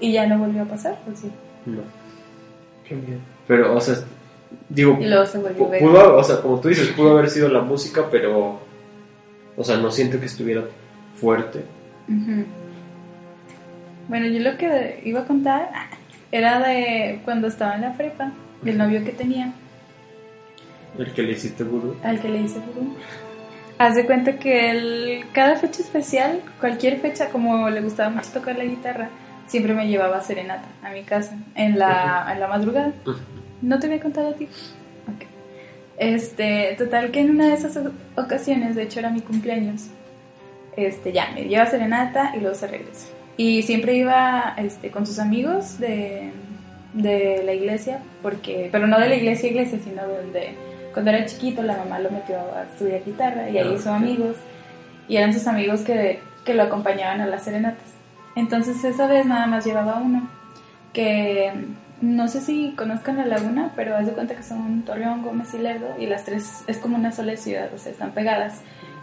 [0.00, 1.30] Y ya no volvió a pasar, pues sí.
[1.66, 1.82] no.
[2.88, 3.20] Qué miedo.
[3.46, 3.96] Pero, o sea,
[4.68, 8.06] digo, Y luego se pudo, o sea, como tú dices, pudo haber sido la música,
[8.10, 8.58] pero,
[9.56, 10.64] o sea, no siento que estuviera
[11.16, 11.60] fuerte.
[12.08, 12.44] Ujú.
[14.08, 15.70] Bueno, yo lo que iba a contar
[16.32, 18.32] era de cuando estaba en la prepa,
[18.62, 19.52] del novio que tenía,
[20.98, 21.94] El que le hiciste vudú.
[22.02, 22.94] al que le hice vudú.
[23.78, 28.56] Haz de cuenta que él, cada fecha especial, cualquier fecha, como le gustaba mucho tocar
[28.58, 29.08] la guitarra,
[29.50, 32.92] siempre me llevaba a serenata a mi casa, en la, en la madrugada.
[33.60, 34.48] ¿No te había contado a ti?
[35.98, 37.78] Este, total que en una de esas
[38.16, 39.88] ocasiones, de hecho era mi cumpleaños,
[40.76, 43.08] este, ya, me lleva a serenata y luego se regresa.
[43.36, 46.30] Y siempre iba este, con sus amigos de,
[46.94, 50.54] de la iglesia, porque, pero no de la iglesia iglesia, sino donde
[50.94, 53.96] cuando era chiquito la mamá lo metió a estudiar guitarra y ahí Ah, hizo ok.
[53.96, 54.36] amigos
[55.06, 57.89] y eran sus amigos que, que lo acompañaban a las serenatas.
[58.36, 60.28] Entonces esa vez nada más llevaba uno,
[60.92, 61.52] que
[62.00, 65.58] no sé si conozcan la laguna, pero haz de cuenta que son Torreón, Gómez y
[65.58, 68.62] Lerdo y las tres es como una sola ciudad, o sea, están pegadas.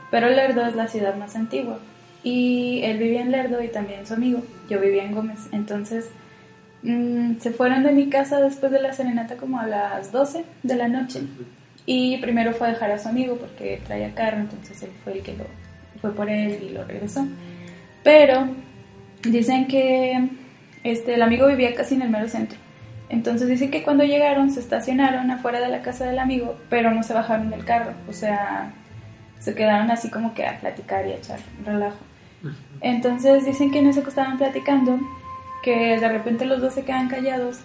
[0.09, 1.79] Pero Lerdo es la ciudad más antigua
[2.23, 5.47] y él vivía en Lerdo y también su amigo, yo vivía en Gómez.
[5.51, 6.09] Entonces
[6.81, 10.75] mm, se fueron de mi casa después de la serenata como a las 12 de
[10.75, 11.21] la noche
[11.85, 15.21] y primero fue a dejar a su amigo porque traía carro, entonces él fue el
[15.21, 15.45] que lo
[16.01, 17.25] fue por él y lo regresó.
[18.03, 18.47] Pero
[19.31, 20.29] dicen que
[20.83, 22.57] este, el amigo vivía casi en el mero centro.
[23.09, 27.03] Entonces dicen que cuando llegaron se estacionaron afuera de la casa del amigo, pero no
[27.03, 27.93] se bajaron del carro.
[28.09, 28.73] O sea,
[29.39, 31.97] se quedaron así como que a platicar y a echar relajo.
[32.81, 34.99] Entonces dicen que en eso que estaban platicando,
[35.63, 37.59] que de repente los dos se quedan callados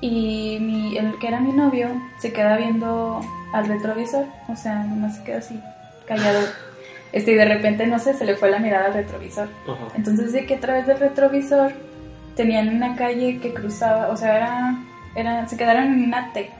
[0.00, 1.88] y mi, el que era mi novio
[2.18, 3.20] se queda viendo
[3.52, 5.60] al retrovisor, o sea, nomás se queda así
[6.06, 6.40] callado.
[7.12, 9.48] Este, y de repente, no sé, se le fue la mirada al retrovisor.
[9.66, 9.94] Ajá.
[9.96, 11.72] Entonces de que a través del retrovisor
[12.36, 14.78] tenían una calle que cruzaba, o sea, era,
[15.14, 16.50] era, se quedaron en una T.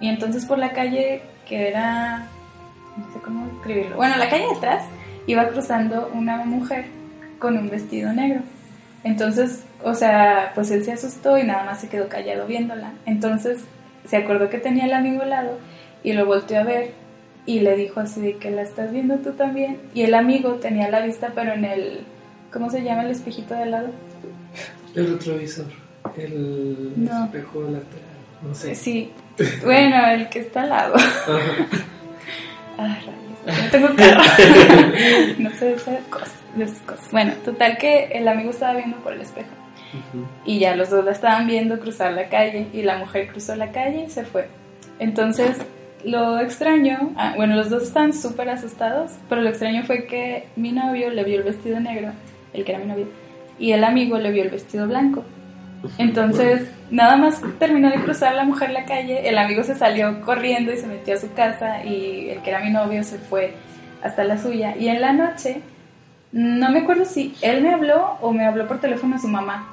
[0.00, 2.26] Y entonces por la calle que era,
[2.96, 4.84] no sé cómo escribirlo, bueno, la calle de atrás
[5.26, 6.86] iba cruzando una mujer
[7.38, 8.42] con un vestido negro.
[9.04, 12.92] Entonces, o sea, pues él se asustó y nada más se quedó callado viéndola.
[13.06, 13.64] Entonces
[14.06, 15.58] se acordó que tenía el amigo al lado
[16.02, 16.92] y lo volteó a ver
[17.48, 19.78] y le dijo así de que la estás viendo tú también.
[19.94, 22.00] Y el amigo tenía la vista pero en el,
[22.52, 23.88] ¿cómo se llama el espejito de lado?
[24.94, 25.64] El retrovisor.
[26.18, 27.24] El No.
[27.24, 28.18] espejo lateral.
[28.42, 28.74] No sé.
[28.74, 29.10] Sí,
[29.64, 30.94] bueno, el que está al lado.
[30.96, 31.38] Ajá.
[32.78, 34.22] Ah, rayos, no tengo carro.
[35.38, 37.10] no sé de esas cosas, de esas cosas.
[37.10, 39.48] Bueno, total que el amigo estaba viendo por el espejo.
[40.44, 43.72] Y ya los dos la estaban viendo cruzar la calle y la mujer cruzó la
[43.72, 44.48] calle y se fue.
[44.98, 45.56] Entonces,
[46.04, 50.72] lo extraño, ah, bueno, los dos están súper asustados, pero lo extraño fue que mi
[50.72, 52.12] novio le vio el vestido negro,
[52.52, 53.08] el que era mi novio,
[53.58, 55.24] y el amigo le vio el vestido blanco.
[55.96, 60.72] Entonces, nada más terminó de cruzar la mujer la calle, el amigo se salió corriendo
[60.72, 63.54] y se metió a su casa y el que era mi novio se fue
[64.02, 64.76] hasta la suya.
[64.76, 65.60] Y en la noche,
[66.32, 69.68] no me acuerdo si él me habló o me habló por teléfono a su mamá.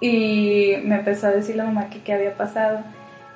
[0.00, 2.80] Y me empezó a decir la mamá que qué había pasado,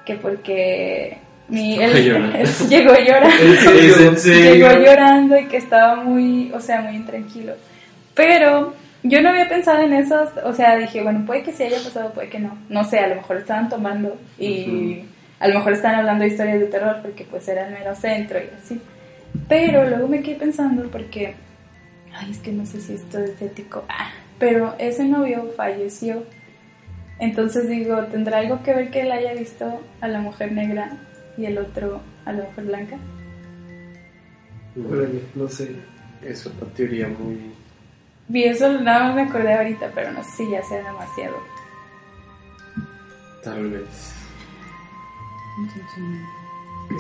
[0.05, 1.19] que porque
[1.49, 1.93] mi, él,
[2.69, 3.73] llegó llorando,
[4.25, 7.55] llegó llorando y que estaba muy, o sea, muy intranquilo.
[8.15, 11.79] Pero yo no había pensado en eso, o sea, dije, bueno, puede que sí haya
[11.83, 12.59] pasado, puede que no.
[12.69, 15.05] No sé, a lo mejor estaban tomando y
[15.39, 18.39] a lo mejor estaban hablando de historias de terror porque pues era el mero centro
[18.39, 18.81] y así.
[19.49, 21.35] Pero luego me quedé pensando porque,
[22.13, 26.25] ay, es que no sé si esto es ético, ah, pero ese novio falleció.
[27.19, 30.99] Entonces digo, ¿tendrá algo que ver que él haya visto a la mujer negra
[31.37, 32.97] y el otro a la mujer blanca?
[35.35, 35.77] no sé.
[36.23, 37.53] Es una teoría muy
[38.29, 41.37] Vi eso, nada más me acordé ahorita, pero no sé si ya sea demasiado.
[43.45, 44.15] Tal vez.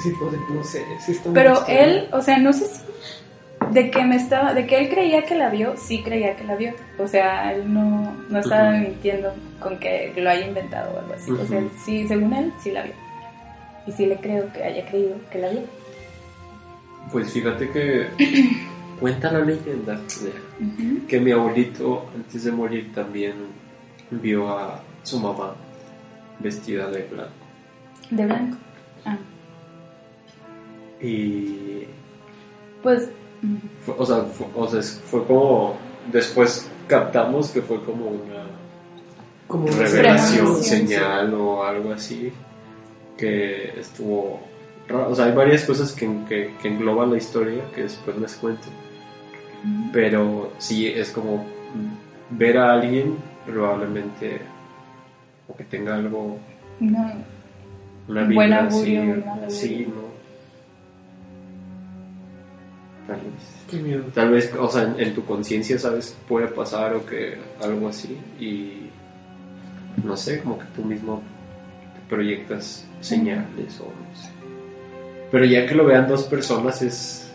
[0.02, 0.12] Sí,
[0.50, 0.84] no sé,
[1.34, 2.80] Pero él, o sea, no sé si
[3.72, 6.54] de que me estaba, de que él creía que la vio, sí creía que la
[6.54, 6.72] vio.
[6.98, 11.30] O sea, él no, no estaba mintiendo con que lo haya inventado o algo así.
[11.32, 12.94] O sea, sí, según él, sí la vio.
[13.86, 15.62] Y sí le creo que haya creído que la vio.
[17.12, 18.06] Pues fíjate que
[19.00, 20.00] cuenta la leyenda
[21.08, 23.34] que mi abuelito antes de morir también
[24.10, 25.54] vio a su mamá
[26.38, 27.30] vestida de blanco.
[28.10, 28.56] ¿De blanco?
[29.04, 29.18] Ah.
[31.00, 31.84] Y...
[32.82, 33.08] Pues...
[33.86, 35.76] o, sea, fue, como...
[36.10, 38.46] Después captamos que fue como una...
[39.46, 42.32] Como revelación, señal o algo así.
[43.16, 44.40] Que estuvo...
[44.90, 48.68] O sea, hay varias cosas que, que, que engloban la historia que después les cuento.
[49.92, 51.44] Pero sí es como
[52.30, 54.40] ver a alguien probablemente
[55.48, 56.38] o que tenga algo
[56.80, 57.12] no.
[58.08, 58.98] una buena así,
[59.48, 60.06] sí, no
[63.06, 63.64] tal vez.
[63.70, 64.04] Qué miedo.
[64.12, 68.90] tal vez o sea en, tu conciencia sabes puede pasar o que algo así y
[70.04, 71.22] no sé como que tú mismo
[72.08, 74.30] proyectas señales o no sé
[75.30, 77.30] pero ya que lo vean dos personas es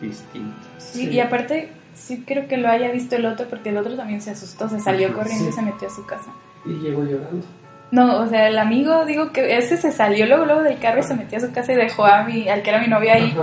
[0.00, 3.94] distinto Sí, y aparte, sí creo que lo haya visto el otro porque el otro
[3.96, 6.32] también se asustó, se salió corriendo y se metió a su casa.
[6.64, 7.46] Y llegó llorando.
[7.92, 11.02] No, o sea, el amigo, digo que ese se salió luego, luego del carro y
[11.02, 13.36] se metió a su casa y dejó a mi, al que era mi novio ahí.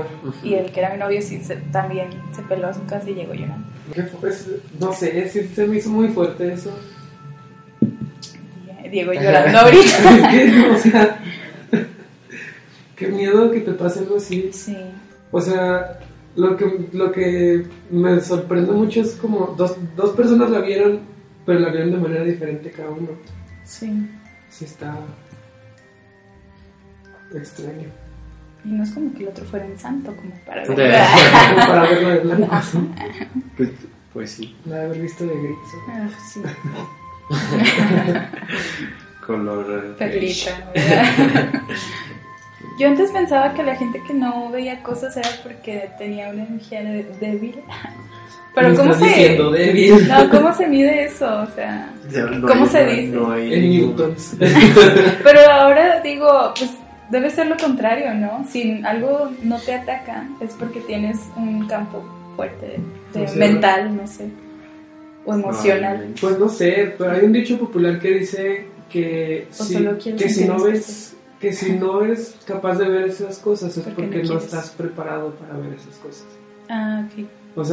[0.44, 1.42] Y el que era mi novio sí
[1.72, 3.68] también se peló a su casa y llegó llorando.
[4.80, 6.72] no sé, sí, se me hizo muy fuerte eso.
[8.90, 10.72] Diego llorando ahorita.
[10.74, 11.20] o sea,
[12.96, 14.50] qué miedo que te pase algo así.
[14.52, 14.78] Sí.
[15.32, 16.00] O sea,
[16.36, 21.02] lo que, lo que me sorprende mucho es como dos, dos personas la vieron,
[21.46, 23.10] pero la vieron de manera diferente cada uno.
[23.64, 24.08] Sí.
[24.50, 24.96] Sí está
[27.34, 27.90] extraño.
[28.64, 30.76] Y no es como que el otro fuera un santo, como para verlo.
[31.56, 32.48] como para verlo de blanco.
[33.58, 33.70] Pues,
[34.14, 34.56] pues, sí.
[34.66, 35.58] La de haber visto de gris.
[35.90, 36.42] Ah, sí.
[39.26, 39.96] Color.
[39.98, 40.52] Perlita,
[42.80, 46.84] Yo antes pensaba que la gente que no veía cosas era porque tenía una energía
[47.20, 47.60] débil.
[48.54, 50.08] Pero ¿cómo se débil?
[50.08, 51.42] No, ¿cómo se mide eso?
[51.42, 51.92] O sea,
[52.48, 53.16] ¿cómo se dice?
[53.16, 54.36] No hay en newtons.
[55.24, 56.72] Pero ahora digo, pues
[57.10, 58.46] debe ser lo contrario, ¿no?
[58.50, 62.04] Si algo no te ataca es porque tienes un campo
[62.36, 62.80] fuerte
[63.14, 64.28] de, mental, no sé,
[65.28, 66.14] o emocional.
[66.20, 69.76] Pues no sé, pero hay un dicho popular que dice que, si,
[70.16, 74.24] que si no ves que si no eres capaz de ver esas cosas es porque,
[74.24, 76.26] no, estás preparado para ver esas cosas.
[76.68, 77.14] Ah, ok.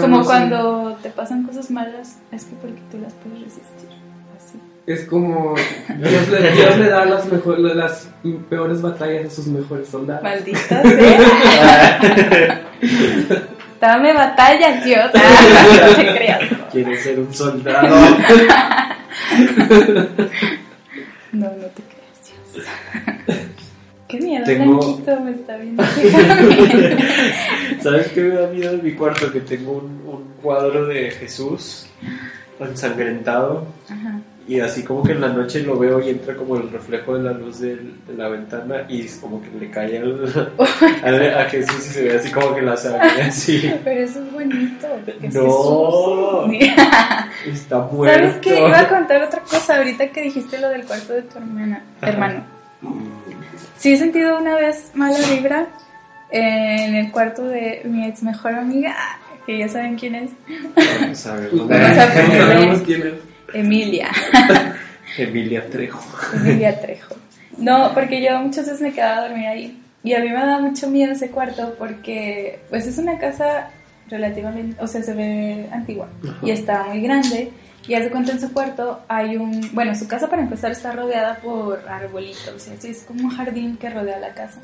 [0.01, 3.89] como cuando te pasan cosas malas, es que porque tú las puedes resistir.
[4.37, 4.61] Así.
[4.87, 5.55] Es como
[5.99, 8.11] Dios le, Dios le da las, mejor, las
[8.51, 10.23] peores batallas a sus mejores soldados.
[10.23, 12.61] Maldita sea.
[13.85, 15.11] Dame batallas, Dios.
[15.15, 16.41] Ah, no te creas.
[16.73, 17.95] Quieres ser un soldado.
[21.33, 22.67] no, no te creas, Dios.
[24.09, 25.03] Qué miedo, tengo...
[25.23, 25.85] me está viendo.
[27.83, 29.31] ¿Sabes qué me da miedo en mi cuarto?
[29.31, 31.87] Que tengo un, un cuadro de Jesús
[32.59, 33.67] ensangrentado.
[34.47, 37.23] Y así como que en la noche lo veo y entra como el reflejo de
[37.23, 37.79] la luz de,
[38.15, 39.99] la ventana y como que le cae
[41.35, 43.73] a Jesús y se ve así como que la sangre así.
[43.83, 44.87] Pero eso es bonito.
[45.33, 46.53] no,
[47.47, 48.19] está muerto.
[48.19, 48.59] ¿Sabes qué?
[48.59, 52.45] Iba a contar otra cosa ahorita que dijiste lo del cuarto de tu hermana, hermano.
[53.79, 55.69] Sí he sentido una vez mala vibra
[56.31, 58.95] en el cuarto de mi ex mejor amiga,
[59.47, 60.31] que ya saben quién es,
[61.19, 63.34] sabemos quién es.
[63.55, 64.11] Emilia.
[65.19, 66.01] Emilia Trejo.
[66.35, 67.15] Emilia Trejo.
[67.57, 69.81] No, porque yo muchas veces me quedaba a dormir ahí.
[70.03, 73.71] Y a mí me da mucho miedo ese cuarto porque pues es una casa
[74.09, 76.09] relativamente, o sea, se ve antigua
[76.43, 77.53] y está muy grande.
[77.87, 81.37] Y hace cuenta en su cuarto hay un, bueno, su casa para empezar está rodeada
[81.37, 84.61] por arbolitos, y así es como un jardín que rodea la casa.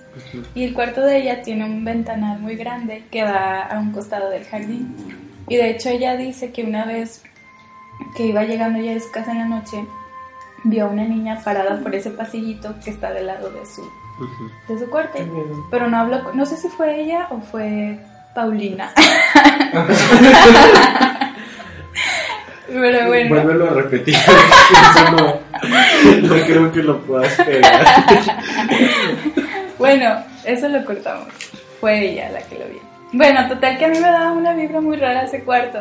[0.55, 4.31] Y el cuarto de ella tiene un ventanal muy grande que da a un costado
[4.31, 4.95] del jardín.
[5.49, 7.23] Y de hecho ella dice que una vez
[8.17, 9.85] que iba llegando ella de su casa en la noche,
[10.65, 13.83] vio a una niña parada por ese pasillito que está del lado de su,
[14.69, 15.19] de su cuarto.
[15.71, 17.99] Pero no habló, con- no sé si fue ella o fue
[18.35, 18.93] Paulina.
[22.69, 24.15] Pero bueno, Vuélvelo a repetir.
[24.95, 25.41] Eso no,
[26.23, 27.85] no creo que lo puedas pegar.
[29.79, 31.27] bueno, eso lo cortamos.
[31.81, 32.81] Fue ella la que lo vio.
[33.13, 35.81] Bueno, total que a mí me daba una vibra muy rara ese cuarto.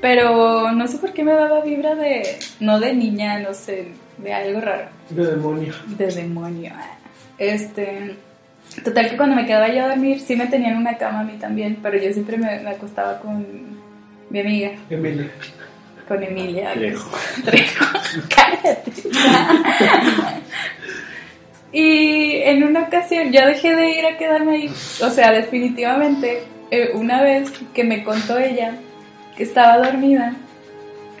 [0.00, 3.88] Pero no sé por qué me daba vibra de, no de niña, no sé,
[4.18, 4.88] de algo raro.
[5.10, 5.74] De demonio.
[5.86, 6.72] de demonio.
[7.38, 8.16] Este,
[8.84, 11.34] total que cuando me quedaba yo a dormir, sí me tenían una cama a mí
[11.38, 13.46] también, pero yo siempre me, me acostaba con
[14.30, 15.30] mi amiga, Emilia.
[16.06, 16.72] con Emilia.
[16.72, 17.10] Trejo.
[17.44, 17.84] Trejo.
[18.34, 18.92] Cállate.
[21.72, 26.90] y en una ocasión yo dejé de ir a quedarme ahí, o sea, definitivamente, eh,
[26.94, 28.74] una vez que me contó ella
[29.36, 30.34] que estaba dormida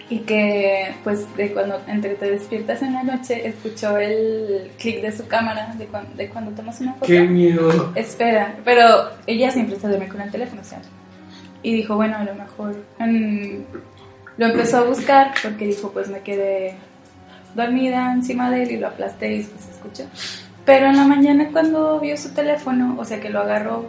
[0.08, 5.10] y que pues de cuando entre te despiertas en la noche escuchó el clic de
[5.12, 7.06] su cámara de, cuan- de cuando tomas una foto.
[7.06, 7.92] Qué miedo.
[7.96, 10.80] Espera, pero ella siempre se duerme con el teléfono, o sea.
[11.62, 12.76] Y dijo, bueno, a lo mejor.
[13.00, 13.56] mm,
[14.38, 16.76] lo empezó a buscar porque dijo, pues me quedé
[17.54, 20.04] dormida encima de él y lo aplasté y pues se escuchó.
[20.64, 23.86] Pero en la mañana cuando vio su teléfono, o sea que lo agarró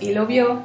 [0.00, 0.62] y lo vio,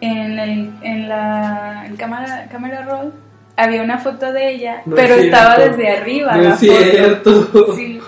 [0.00, 3.12] en, el, en la en cámara, cámara roll
[3.56, 7.42] había una foto de ella, No pero es estaba desde arriba No la es cierto.
[7.46, 7.74] foto.
[7.76, 7.98] Sí.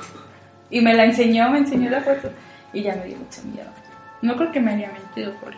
[0.71, 2.31] Y me la enseñó, me enseñó la foto
[2.75, 3.69] y ya me dio mucho miedo.
[4.21, 5.57] No creo que me haya mentido porque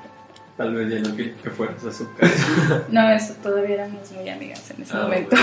[0.57, 2.85] Tal vez ya no quería que fueras a su casa.
[2.91, 5.37] no, eso todavía éramos muy amigas en ese Ah, momento.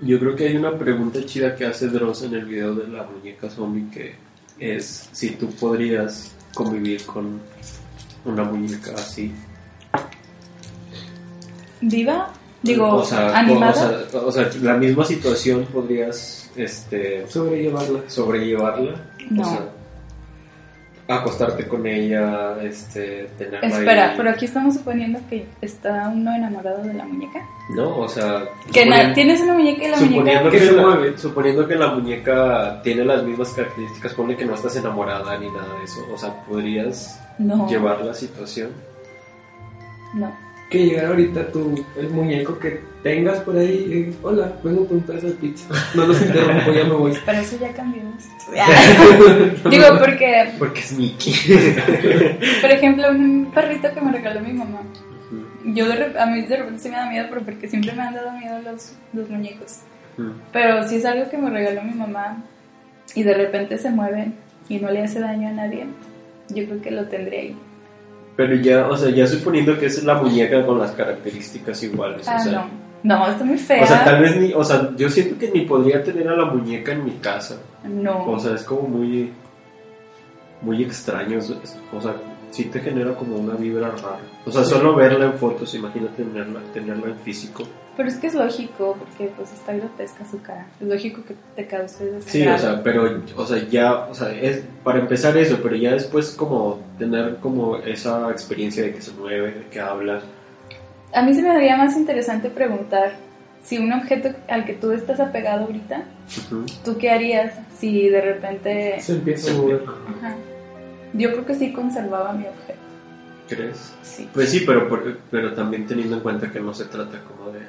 [0.00, 3.02] Yo creo que hay una pregunta chida que hace Dross en el video de la
[3.02, 4.14] muñeca zombie que
[4.58, 7.40] es si tú podrías convivir con
[8.28, 9.32] una muñeca así.
[11.80, 12.32] ¿Viva?
[12.62, 14.04] Digo, o sea, animada.
[14.06, 18.00] O sea, o sea, la misma situación podrías este, Sobrellevarla.
[18.08, 19.00] sobrellevarla.
[19.30, 19.42] No.
[19.42, 19.68] O sea,
[21.08, 24.14] acostarte con ella, este, tenerla Espera, ahí.
[24.18, 27.40] pero aquí estamos suponiendo que está uno enamorado de la muñeca.
[27.74, 30.50] No, o sea, Que suponiendo- tienes una muñeca y la suponiendo muñeca...
[30.50, 31.18] que, que se la, mueve.
[31.18, 35.78] suponiendo que la muñeca tiene las mismas características, ponle que no estás enamorada ni nada
[35.78, 36.06] de eso.
[36.12, 38.70] O sea, podrías No, llevar la situación.
[40.14, 40.30] no.
[40.70, 44.96] Que llegara ahorita tu, el muñeco que tengas por ahí y digas, hola, vengo por
[44.96, 45.66] un pedazo de pizza.
[45.94, 47.12] No los interrumpo, ya me voy.
[47.24, 48.02] Pero eso ya cambió.
[49.70, 51.34] Digo, porque, Porque es Mickey.
[52.60, 54.82] por ejemplo, un perrito que me regaló mi mamá.
[55.64, 58.14] Yo de a mí de repente sí me da miedo, pero porque siempre me han
[58.14, 59.80] dado miedo los, los muñecos.
[60.52, 62.42] Pero si es algo que me regaló mi mamá
[63.14, 64.32] y de repente se mueve
[64.68, 65.86] y no le hace daño a nadie,
[66.48, 67.56] yo creo que lo tendré ahí.
[68.36, 72.26] Pero ya, o sea, ya suponiendo que es la muñeca con las características iguales.
[72.28, 72.87] Ah, o sea, no.
[73.02, 73.84] No, está muy fea.
[73.84, 76.46] O sea, tal vez ni, o sea, yo siento que ni podría tener a la
[76.46, 77.56] muñeca en mi casa.
[77.84, 78.24] No.
[78.30, 79.32] O sea, es como muy,
[80.62, 81.38] muy extraño.
[81.92, 82.14] O sea,
[82.50, 84.18] sí te genera como una vibra rara.
[84.44, 87.64] O sea, solo verla en fotos, imagínate tenerla, tenerla en físico.
[87.96, 90.66] Pero es que es lógico, porque pues está grotesca su cara.
[90.80, 92.58] Es lógico que te cause Sí, o desagrado.
[92.58, 96.78] sea, pero, o sea, ya, o sea, es para empezar eso, pero ya después como
[96.98, 100.20] tener como esa experiencia de que se mueve, de que habla.
[101.14, 103.12] A mí se me haría más interesante preguntar
[103.62, 106.02] si un objeto al que tú estás apegado ahorita,
[106.50, 106.66] Ujú.
[106.84, 108.96] ¿tú qué harías si de repente...
[109.00, 109.82] Se empieza a mover.
[110.18, 110.34] Ajá.
[111.14, 112.78] Yo creo que sí conservaba mi objeto.
[113.48, 113.94] ¿Crees?
[114.02, 114.28] Sí.
[114.32, 117.60] Pues sí, pero, por- pero también teniendo en cuenta que no se trata como de...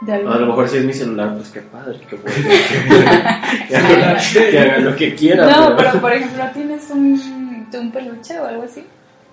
[0.00, 0.30] De algo.
[0.30, 2.36] A lo mejor si es mi celular, pues qué padre, qué bueno.
[3.68, 5.46] que, haga, que haga lo que quiera.
[5.50, 8.84] No, pero por ejemplo, ¿tienes un, un peluche o algo así?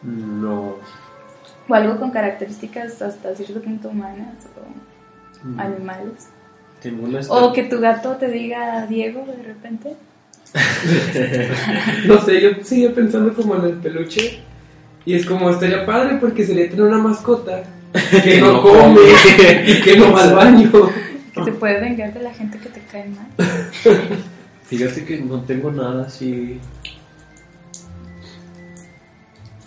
[0.03, 0.75] No.
[1.67, 4.95] O algo con características hasta cierto punto humanas o
[5.45, 5.59] Mm.
[5.59, 6.29] animales.
[7.29, 9.95] O que tu gato te diga Diego de repente.
[12.07, 14.39] No sé, yo seguía pensando como en el peluche.
[15.05, 17.63] Y es como, estaría padre porque sería tener una mascota
[18.23, 19.01] que no come.
[19.67, 20.71] y que no va al baño.
[21.33, 23.27] Que se puede vengar de la gente que te cae mal.
[24.63, 26.59] Fíjate que no tengo nada así.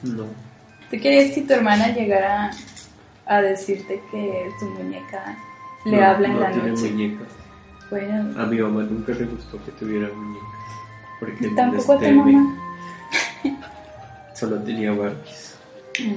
[0.03, 0.27] No.
[0.91, 2.51] ¿Tú querías que tu hermana llegara
[3.27, 5.37] a decirte que tu muñeca
[5.85, 6.91] le No, habla en no la tiene noche?
[6.91, 7.29] muñecas.
[7.91, 10.49] Bueno, A mi mamá nunca le gustó que tuviera muñecas.
[11.21, 12.57] Porque tampoco a tu mamá.
[14.35, 15.59] Solo tenía Barbies.
[16.01, 16.13] Mm.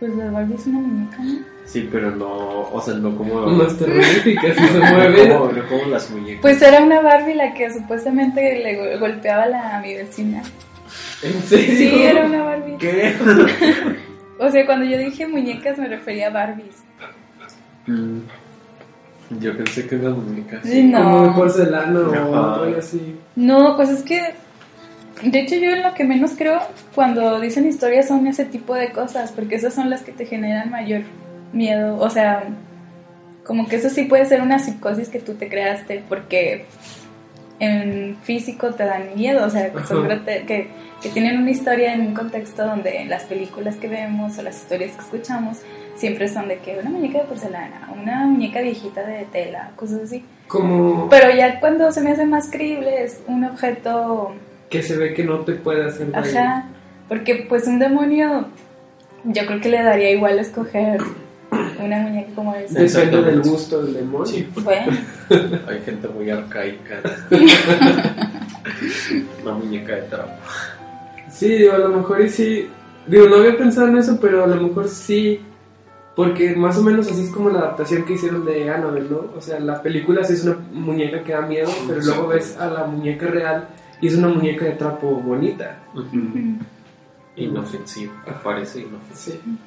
[0.00, 1.38] Pues la Barbie es una muñeca, ¿no?
[1.66, 2.26] Sí, pero no,
[2.72, 3.46] o sea, no como...
[3.46, 5.32] Más terroríficas si se no mueven.
[5.32, 6.40] como, no como las muñecas.
[6.42, 10.42] Pues era una Barbie la que supuestamente le go- golpeaba a, la, a mi vecina.
[11.22, 11.76] ¿En serio?
[11.76, 12.76] Sí, era una Barbie.
[12.78, 13.14] ¿Qué?
[14.40, 16.76] O sea, cuando yo dije muñecas me refería a Barbies.
[17.86, 18.20] Mm.
[19.38, 20.60] Yo pensé que una muñeca.
[20.64, 21.02] Sí, no.
[21.02, 23.16] Como de porcelana o algo así.
[23.36, 24.32] No, pues es que,
[25.22, 26.58] de hecho yo en lo que menos creo
[26.94, 30.70] cuando dicen historias son ese tipo de cosas, porque esas son las que te generan
[30.70, 31.02] mayor
[31.52, 32.44] miedo, o sea,
[33.44, 36.64] como que eso sí puede ser una psicosis que tú te creaste, porque
[37.60, 40.70] en físico te dan miedo, o sea, que, que,
[41.02, 44.92] que tienen una historia en un contexto donde las películas que vemos o las historias
[44.92, 45.58] que escuchamos
[45.94, 50.24] siempre son de que una muñeca de porcelana, una muñeca viejita de tela, cosas así.
[50.48, 54.32] Como Pero ya cuando se me hace más creíble es un objeto,
[54.70, 56.26] que se ve que no te puede hacer daño.
[56.26, 56.64] ajá,
[57.08, 58.46] porque pues un demonio,
[59.24, 61.00] yo creo que le daría igual escoger
[61.84, 62.80] una muñeca como esa.
[62.80, 64.26] Depende del gusto del demonio.
[64.26, 64.96] Sí, Bueno,
[65.68, 67.00] hay gente muy arcaica.
[69.42, 70.32] Una muñeca de trapo.
[71.30, 72.68] Sí, digo, a lo mejor y sí.
[73.06, 75.40] Digo, no había pensado en eso, pero a lo mejor sí.
[76.14, 79.30] Porque más o menos así es como la adaptación que hicieron de Annabelle, ¿no?
[79.36, 82.68] O sea, la película sí es una muñeca que da miedo, pero luego ves a
[82.68, 83.68] la muñeca real
[84.00, 85.78] y es una muñeca de trapo bonita.
[87.36, 89.38] Inofensivo, que parece inofensivo.
[89.44, 89.58] Sí.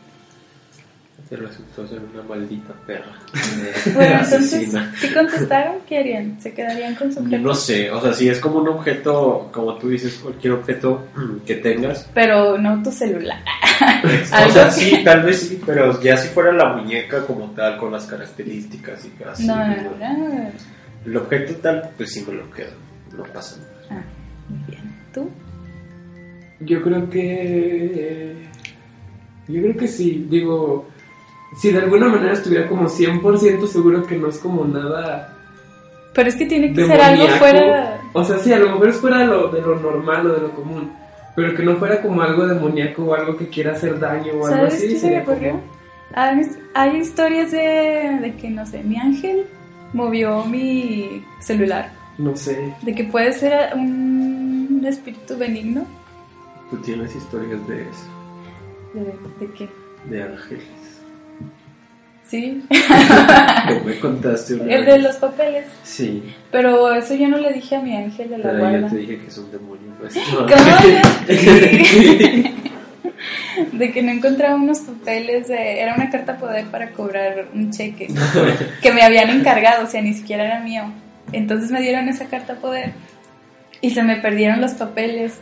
[1.30, 3.18] Te resultó ser una maldita perra.
[3.96, 6.40] bueno, entonces, si contestaron, ¿qué harían?
[6.42, 7.44] ¿Se quedarían con su Yo objeto?
[7.44, 11.08] no sé, o sea, si es como un objeto, como tú dices, cualquier objeto
[11.46, 12.10] que tengas.
[12.14, 13.40] Pero no tu celular.
[14.04, 17.92] o sea, sí, tal vez sí, pero ya si fuera la muñeca como tal, con
[17.92, 19.48] las características y así.
[19.48, 20.52] No, no, no.
[21.06, 22.72] El objeto tal, pues sí me lo quedo,
[23.18, 24.02] no pasa nada.
[24.02, 24.04] Ah,
[24.50, 24.84] muy bien.
[25.14, 25.30] ¿Tú?
[26.60, 28.36] Yo creo que.
[29.48, 30.26] Yo creo que sí.
[30.30, 30.88] Digo,
[31.56, 35.36] si de alguna manera estuviera como 100% seguro que no es como nada
[36.14, 38.02] Pero es que tiene que ser algo fuera...
[38.14, 40.42] O sea, sí, a lo mejor es fuera de lo, de lo normal o de
[40.42, 40.92] lo común.
[41.36, 44.58] Pero que no fuera como algo demoníaco o algo que quiera hacer daño o algo
[44.58, 44.88] ¿Sabes así.
[44.90, 45.50] qué se me ocurrió?
[45.52, 45.64] como-
[46.14, 46.42] Hay,
[46.76, 49.48] hay historias de, de que, no sé, mi ángel
[49.94, 51.92] movió mi celular.
[52.20, 52.72] No sé.
[52.84, 55.86] De que puede ser un espíritu benigno.
[56.70, 58.08] Tú tienes historias de eso,
[58.94, 59.70] ¿De, de qué?
[60.10, 60.64] de ángeles.
[62.28, 62.64] Sí,
[63.68, 65.66] Como me contaste una el de los papeles.
[65.84, 68.90] Sí, Pero eso yo no le dije a mi ángel de la pero yo guarda.
[68.90, 69.94] te dije que es un demonio.
[70.00, 70.16] Pues.
[70.36, 70.48] ¿Cómo?
[73.72, 75.82] de que no encontraba unos papeles de...
[75.82, 78.08] Era una carta poder para cobrar un cheque
[78.82, 80.84] que me habían encargado, o sea, ni siquiera era mío.
[81.32, 82.92] Entonces me dieron esa carta poder
[83.82, 85.40] y se me perdieron los papeles.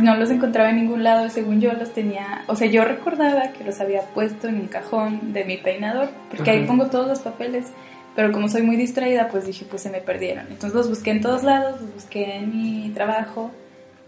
[0.00, 3.62] No los encontraba en ningún lado, según yo los tenía, o sea, yo recordaba que
[3.62, 7.72] los había puesto en un cajón de mi peinador, porque ahí pongo todos los papeles,
[8.16, 10.46] pero como soy muy distraída, pues dije, pues se me perdieron.
[10.48, 13.50] Entonces los busqué en todos lados, los busqué en mi trabajo,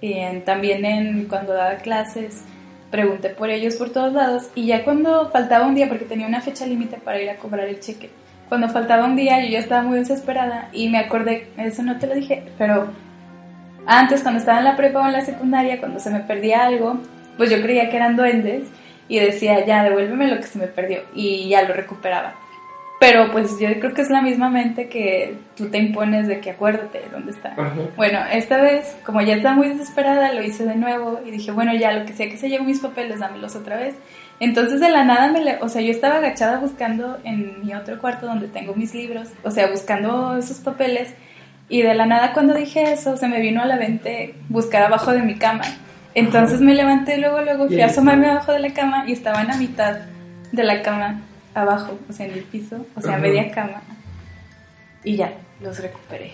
[0.00, 2.42] y en- también en cuando daba clases,
[2.90, 6.40] pregunté por ellos por todos lados, y ya cuando faltaba un día, porque tenía una
[6.40, 8.08] fecha límite para ir a cobrar el cheque,
[8.48, 12.06] cuando faltaba un día yo ya estaba muy desesperada y me acordé, eso no te
[12.06, 12.88] lo dije, pero
[13.86, 16.98] antes cuando estaba en la prepa o en la secundaria, cuando se me perdía algo,
[17.36, 18.64] pues yo creía que eran duendes
[19.08, 22.34] y decía, ya, devuélveme lo que se me perdió y ya lo recuperaba.
[23.00, 26.52] Pero pues yo creo que es la misma mente que tú te impones de que
[26.52, 27.50] acuérdate dónde está.
[27.50, 27.74] Ajá.
[27.96, 31.74] Bueno, esta vez, como ya estaba muy desesperada, lo hice de nuevo y dije, bueno,
[31.74, 33.96] ya lo que sea que se lleven mis papeles, dámelos otra vez.
[34.40, 37.98] Entonces de la nada me le, o sea, yo estaba agachada buscando en mi otro
[37.98, 41.14] cuarto donde tengo mis libros, o sea, buscando esos papeles
[41.68, 45.12] y de la nada cuando dije eso se me vino a la mente buscar abajo
[45.12, 45.64] de mi cama.
[46.14, 49.56] Entonces me levanté luego, luego fui a asomarme abajo de la cama y estaban a
[49.56, 50.00] mitad
[50.52, 51.22] de la cama
[51.54, 53.82] abajo, o sea, en el piso, o sea, media cama.
[55.02, 56.32] Y ya, los recuperé.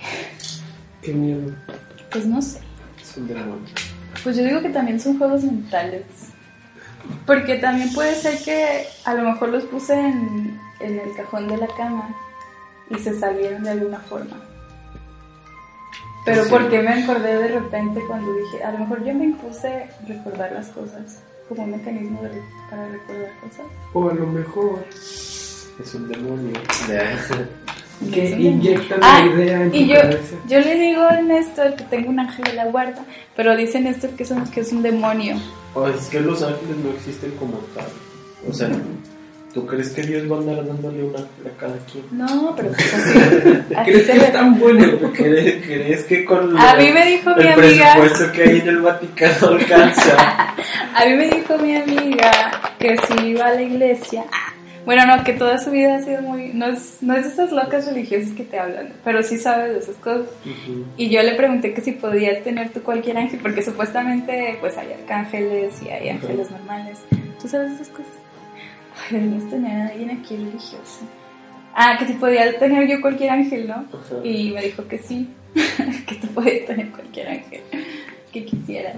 [1.03, 1.55] Qué miedo.
[2.11, 2.61] Pues no sé.
[3.01, 3.59] Es un demonio.
[4.23, 6.05] Pues yo digo que también son juegos mentales.
[7.27, 11.57] Porque también puede ser que a lo mejor los puse en, en el cajón de
[11.57, 12.15] la cama
[12.91, 14.37] y se salieron de alguna forma.
[16.25, 16.51] Pero Sí.
[16.51, 20.69] porque me acordé de repente cuando dije, a lo mejor yo me impuse recordar las
[20.69, 21.19] cosas
[21.49, 23.67] como un mecanismo de- para recordar cosas.
[23.95, 26.53] O a lo mejor Es un demonio.
[26.89, 28.55] De- que
[29.03, 30.37] Ah, la idea en tu Y yo, cabeza.
[30.49, 33.03] yo le digo a Néstor que tengo un ángel de la guarda,
[33.37, 35.37] pero dice Néstor que, son, que es un demonio.
[35.75, 37.87] O es que los ángeles no existen como tal.
[38.49, 38.69] O sea,
[39.55, 42.05] ¿tú crees que Dios va a andar dándole una a cada quien?
[42.13, 43.19] No, pero pues así.
[43.77, 44.87] así ¿Crees que es tan bueno?
[45.13, 47.95] ¿Crees, crees que con A mí me dijo mi el amiga.
[47.97, 50.55] presupuesto que hay en el Vaticano alcanza?
[50.95, 52.31] A mí me dijo mi amiga
[52.79, 54.25] que si iba a la iglesia.
[54.33, 54.53] ah,
[54.85, 56.49] Bueno, no, que toda su vida ha sido muy.
[56.55, 59.79] No es, no es de esas locas religiosas que te hablan, pero sí sabe de
[59.81, 60.27] esas cosas.
[60.97, 64.93] Y yo le pregunté que si podías tener tú cualquier ángel, porque supuestamente pues hay
[64.93, 66.99] arcángeles y hay ángeles normales.
[67.41, 68.13] ¿Tú sabes de esas cosas?
[69.11, 71.01] Ay, deberías tener a alguien aquí religioso.
[71.75, 73.75] Ah, que si podía tener yo cualquier ángel, ¿no?
[73.75, 74.17] Ajá.
[74.25, 75.29] Y me dijo que sí,
[76.07, 77.61] que tú podías tener cualquier ángel
[78.33, 78.97] que quisieras.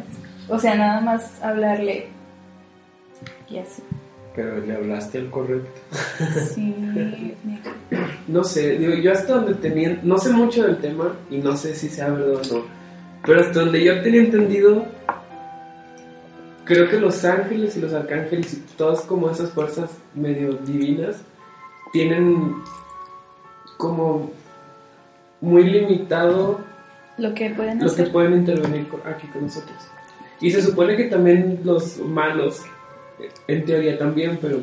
[0.48, 2.06] O sea, nada más hablarle
[3.48, 3.82] y así.
[4.34, 5.70] Pero le hablaste al correcto.
[6.54, 6.74] Sí,
[8.28, 11.74] No sé, digo, yo hasta donde tenía, no sé mucho del tema y no sé
[11.74, 12.64] si sea verdad o no,
[13.26, 14.86] pero hasta donde yo tenía entendido,
[16.64, 21.16] creo que los ángeles y los arcángeles y todas como esas fuerzas medio divinas
[21.92, 22.54] tienen
[23.76, 24.30] como
[25.40, 26.60] muy limitado
[27.18, 28.12] lo que pueden los que hacer.
[28.12, 29.76] pueden intervenir aquí con nosotros.
[30.40, 32.62] Y se supone que también los malos,
[33.46, 34.60] en teoría también, pero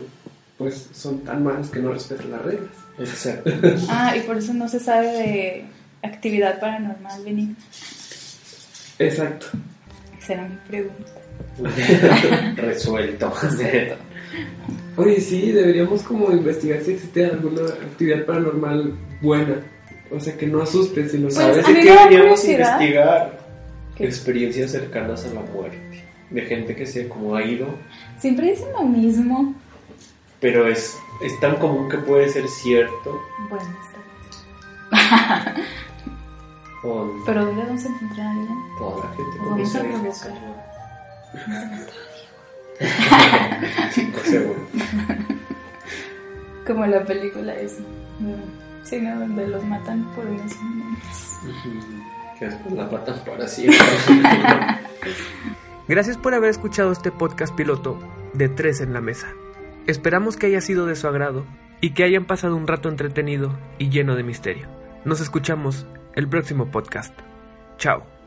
[0.57, 2.71] pues son tan malos que no respetan las reglas.
[2.97, 3.51] Exacto.
[3.89, 5.65] Ah, y por eso no se sabe de
[6.03, 7.55] actividad paranormal, Benny.
[8.99, 9.47] Exacto.
[10.19, 11.28] Será mi pregunta.
[12.55, 13.31] Resuelto.
[14.97, 19.55] Oye, sí, deberíamos como investigar si existe alguna actividad paranormal buena.
[20.11, 21.65] O sea, que no asuste si lo Pues, sabes.
[21.65, 23.39] que deberíamos investigar
[23.95, 24.05] ¿Qué?
[24.05, 25.79] experiencias cercanas a la muerte.
[26.29, 27.67] De gente que se como ha ido,
[28.19, 29.55] Siempre dicen lo mismo.
[30.39, 33.19] pero es, es tan común que puede ser cierto.
[33.49, 33.99] Bueno, está
[35.53, 35.65] bien.
[37.25, 38.57] Pero ¿dónde vamos a encontrar a alguien?
[38.77, 40.68] toda la gente Vamos a provocar.
[43.91, 44.69] Cinco segundos.
[46.67, 47.81] Como la película esa.
[48.83, 49.19] Sí, ¿no?
[49.19, 51.37] Donde los matan por unos momentos.
[52.37, 53.77] Que después la matan para siempre.
[55.87, 57.99] Gracias por haber escuchado este podcast piloto
[58.33, 59.27] de Tres en la Mesa.
[59.87, 61.45] Esperamos que haya sido de su agrado
[61.81, 64.67] y que hayan pasado un rato entretenido y lleno de misterio.
[65.05, 67.17] Nos escuchamos el próximo podcast.
[67.77, 68.18] Chao.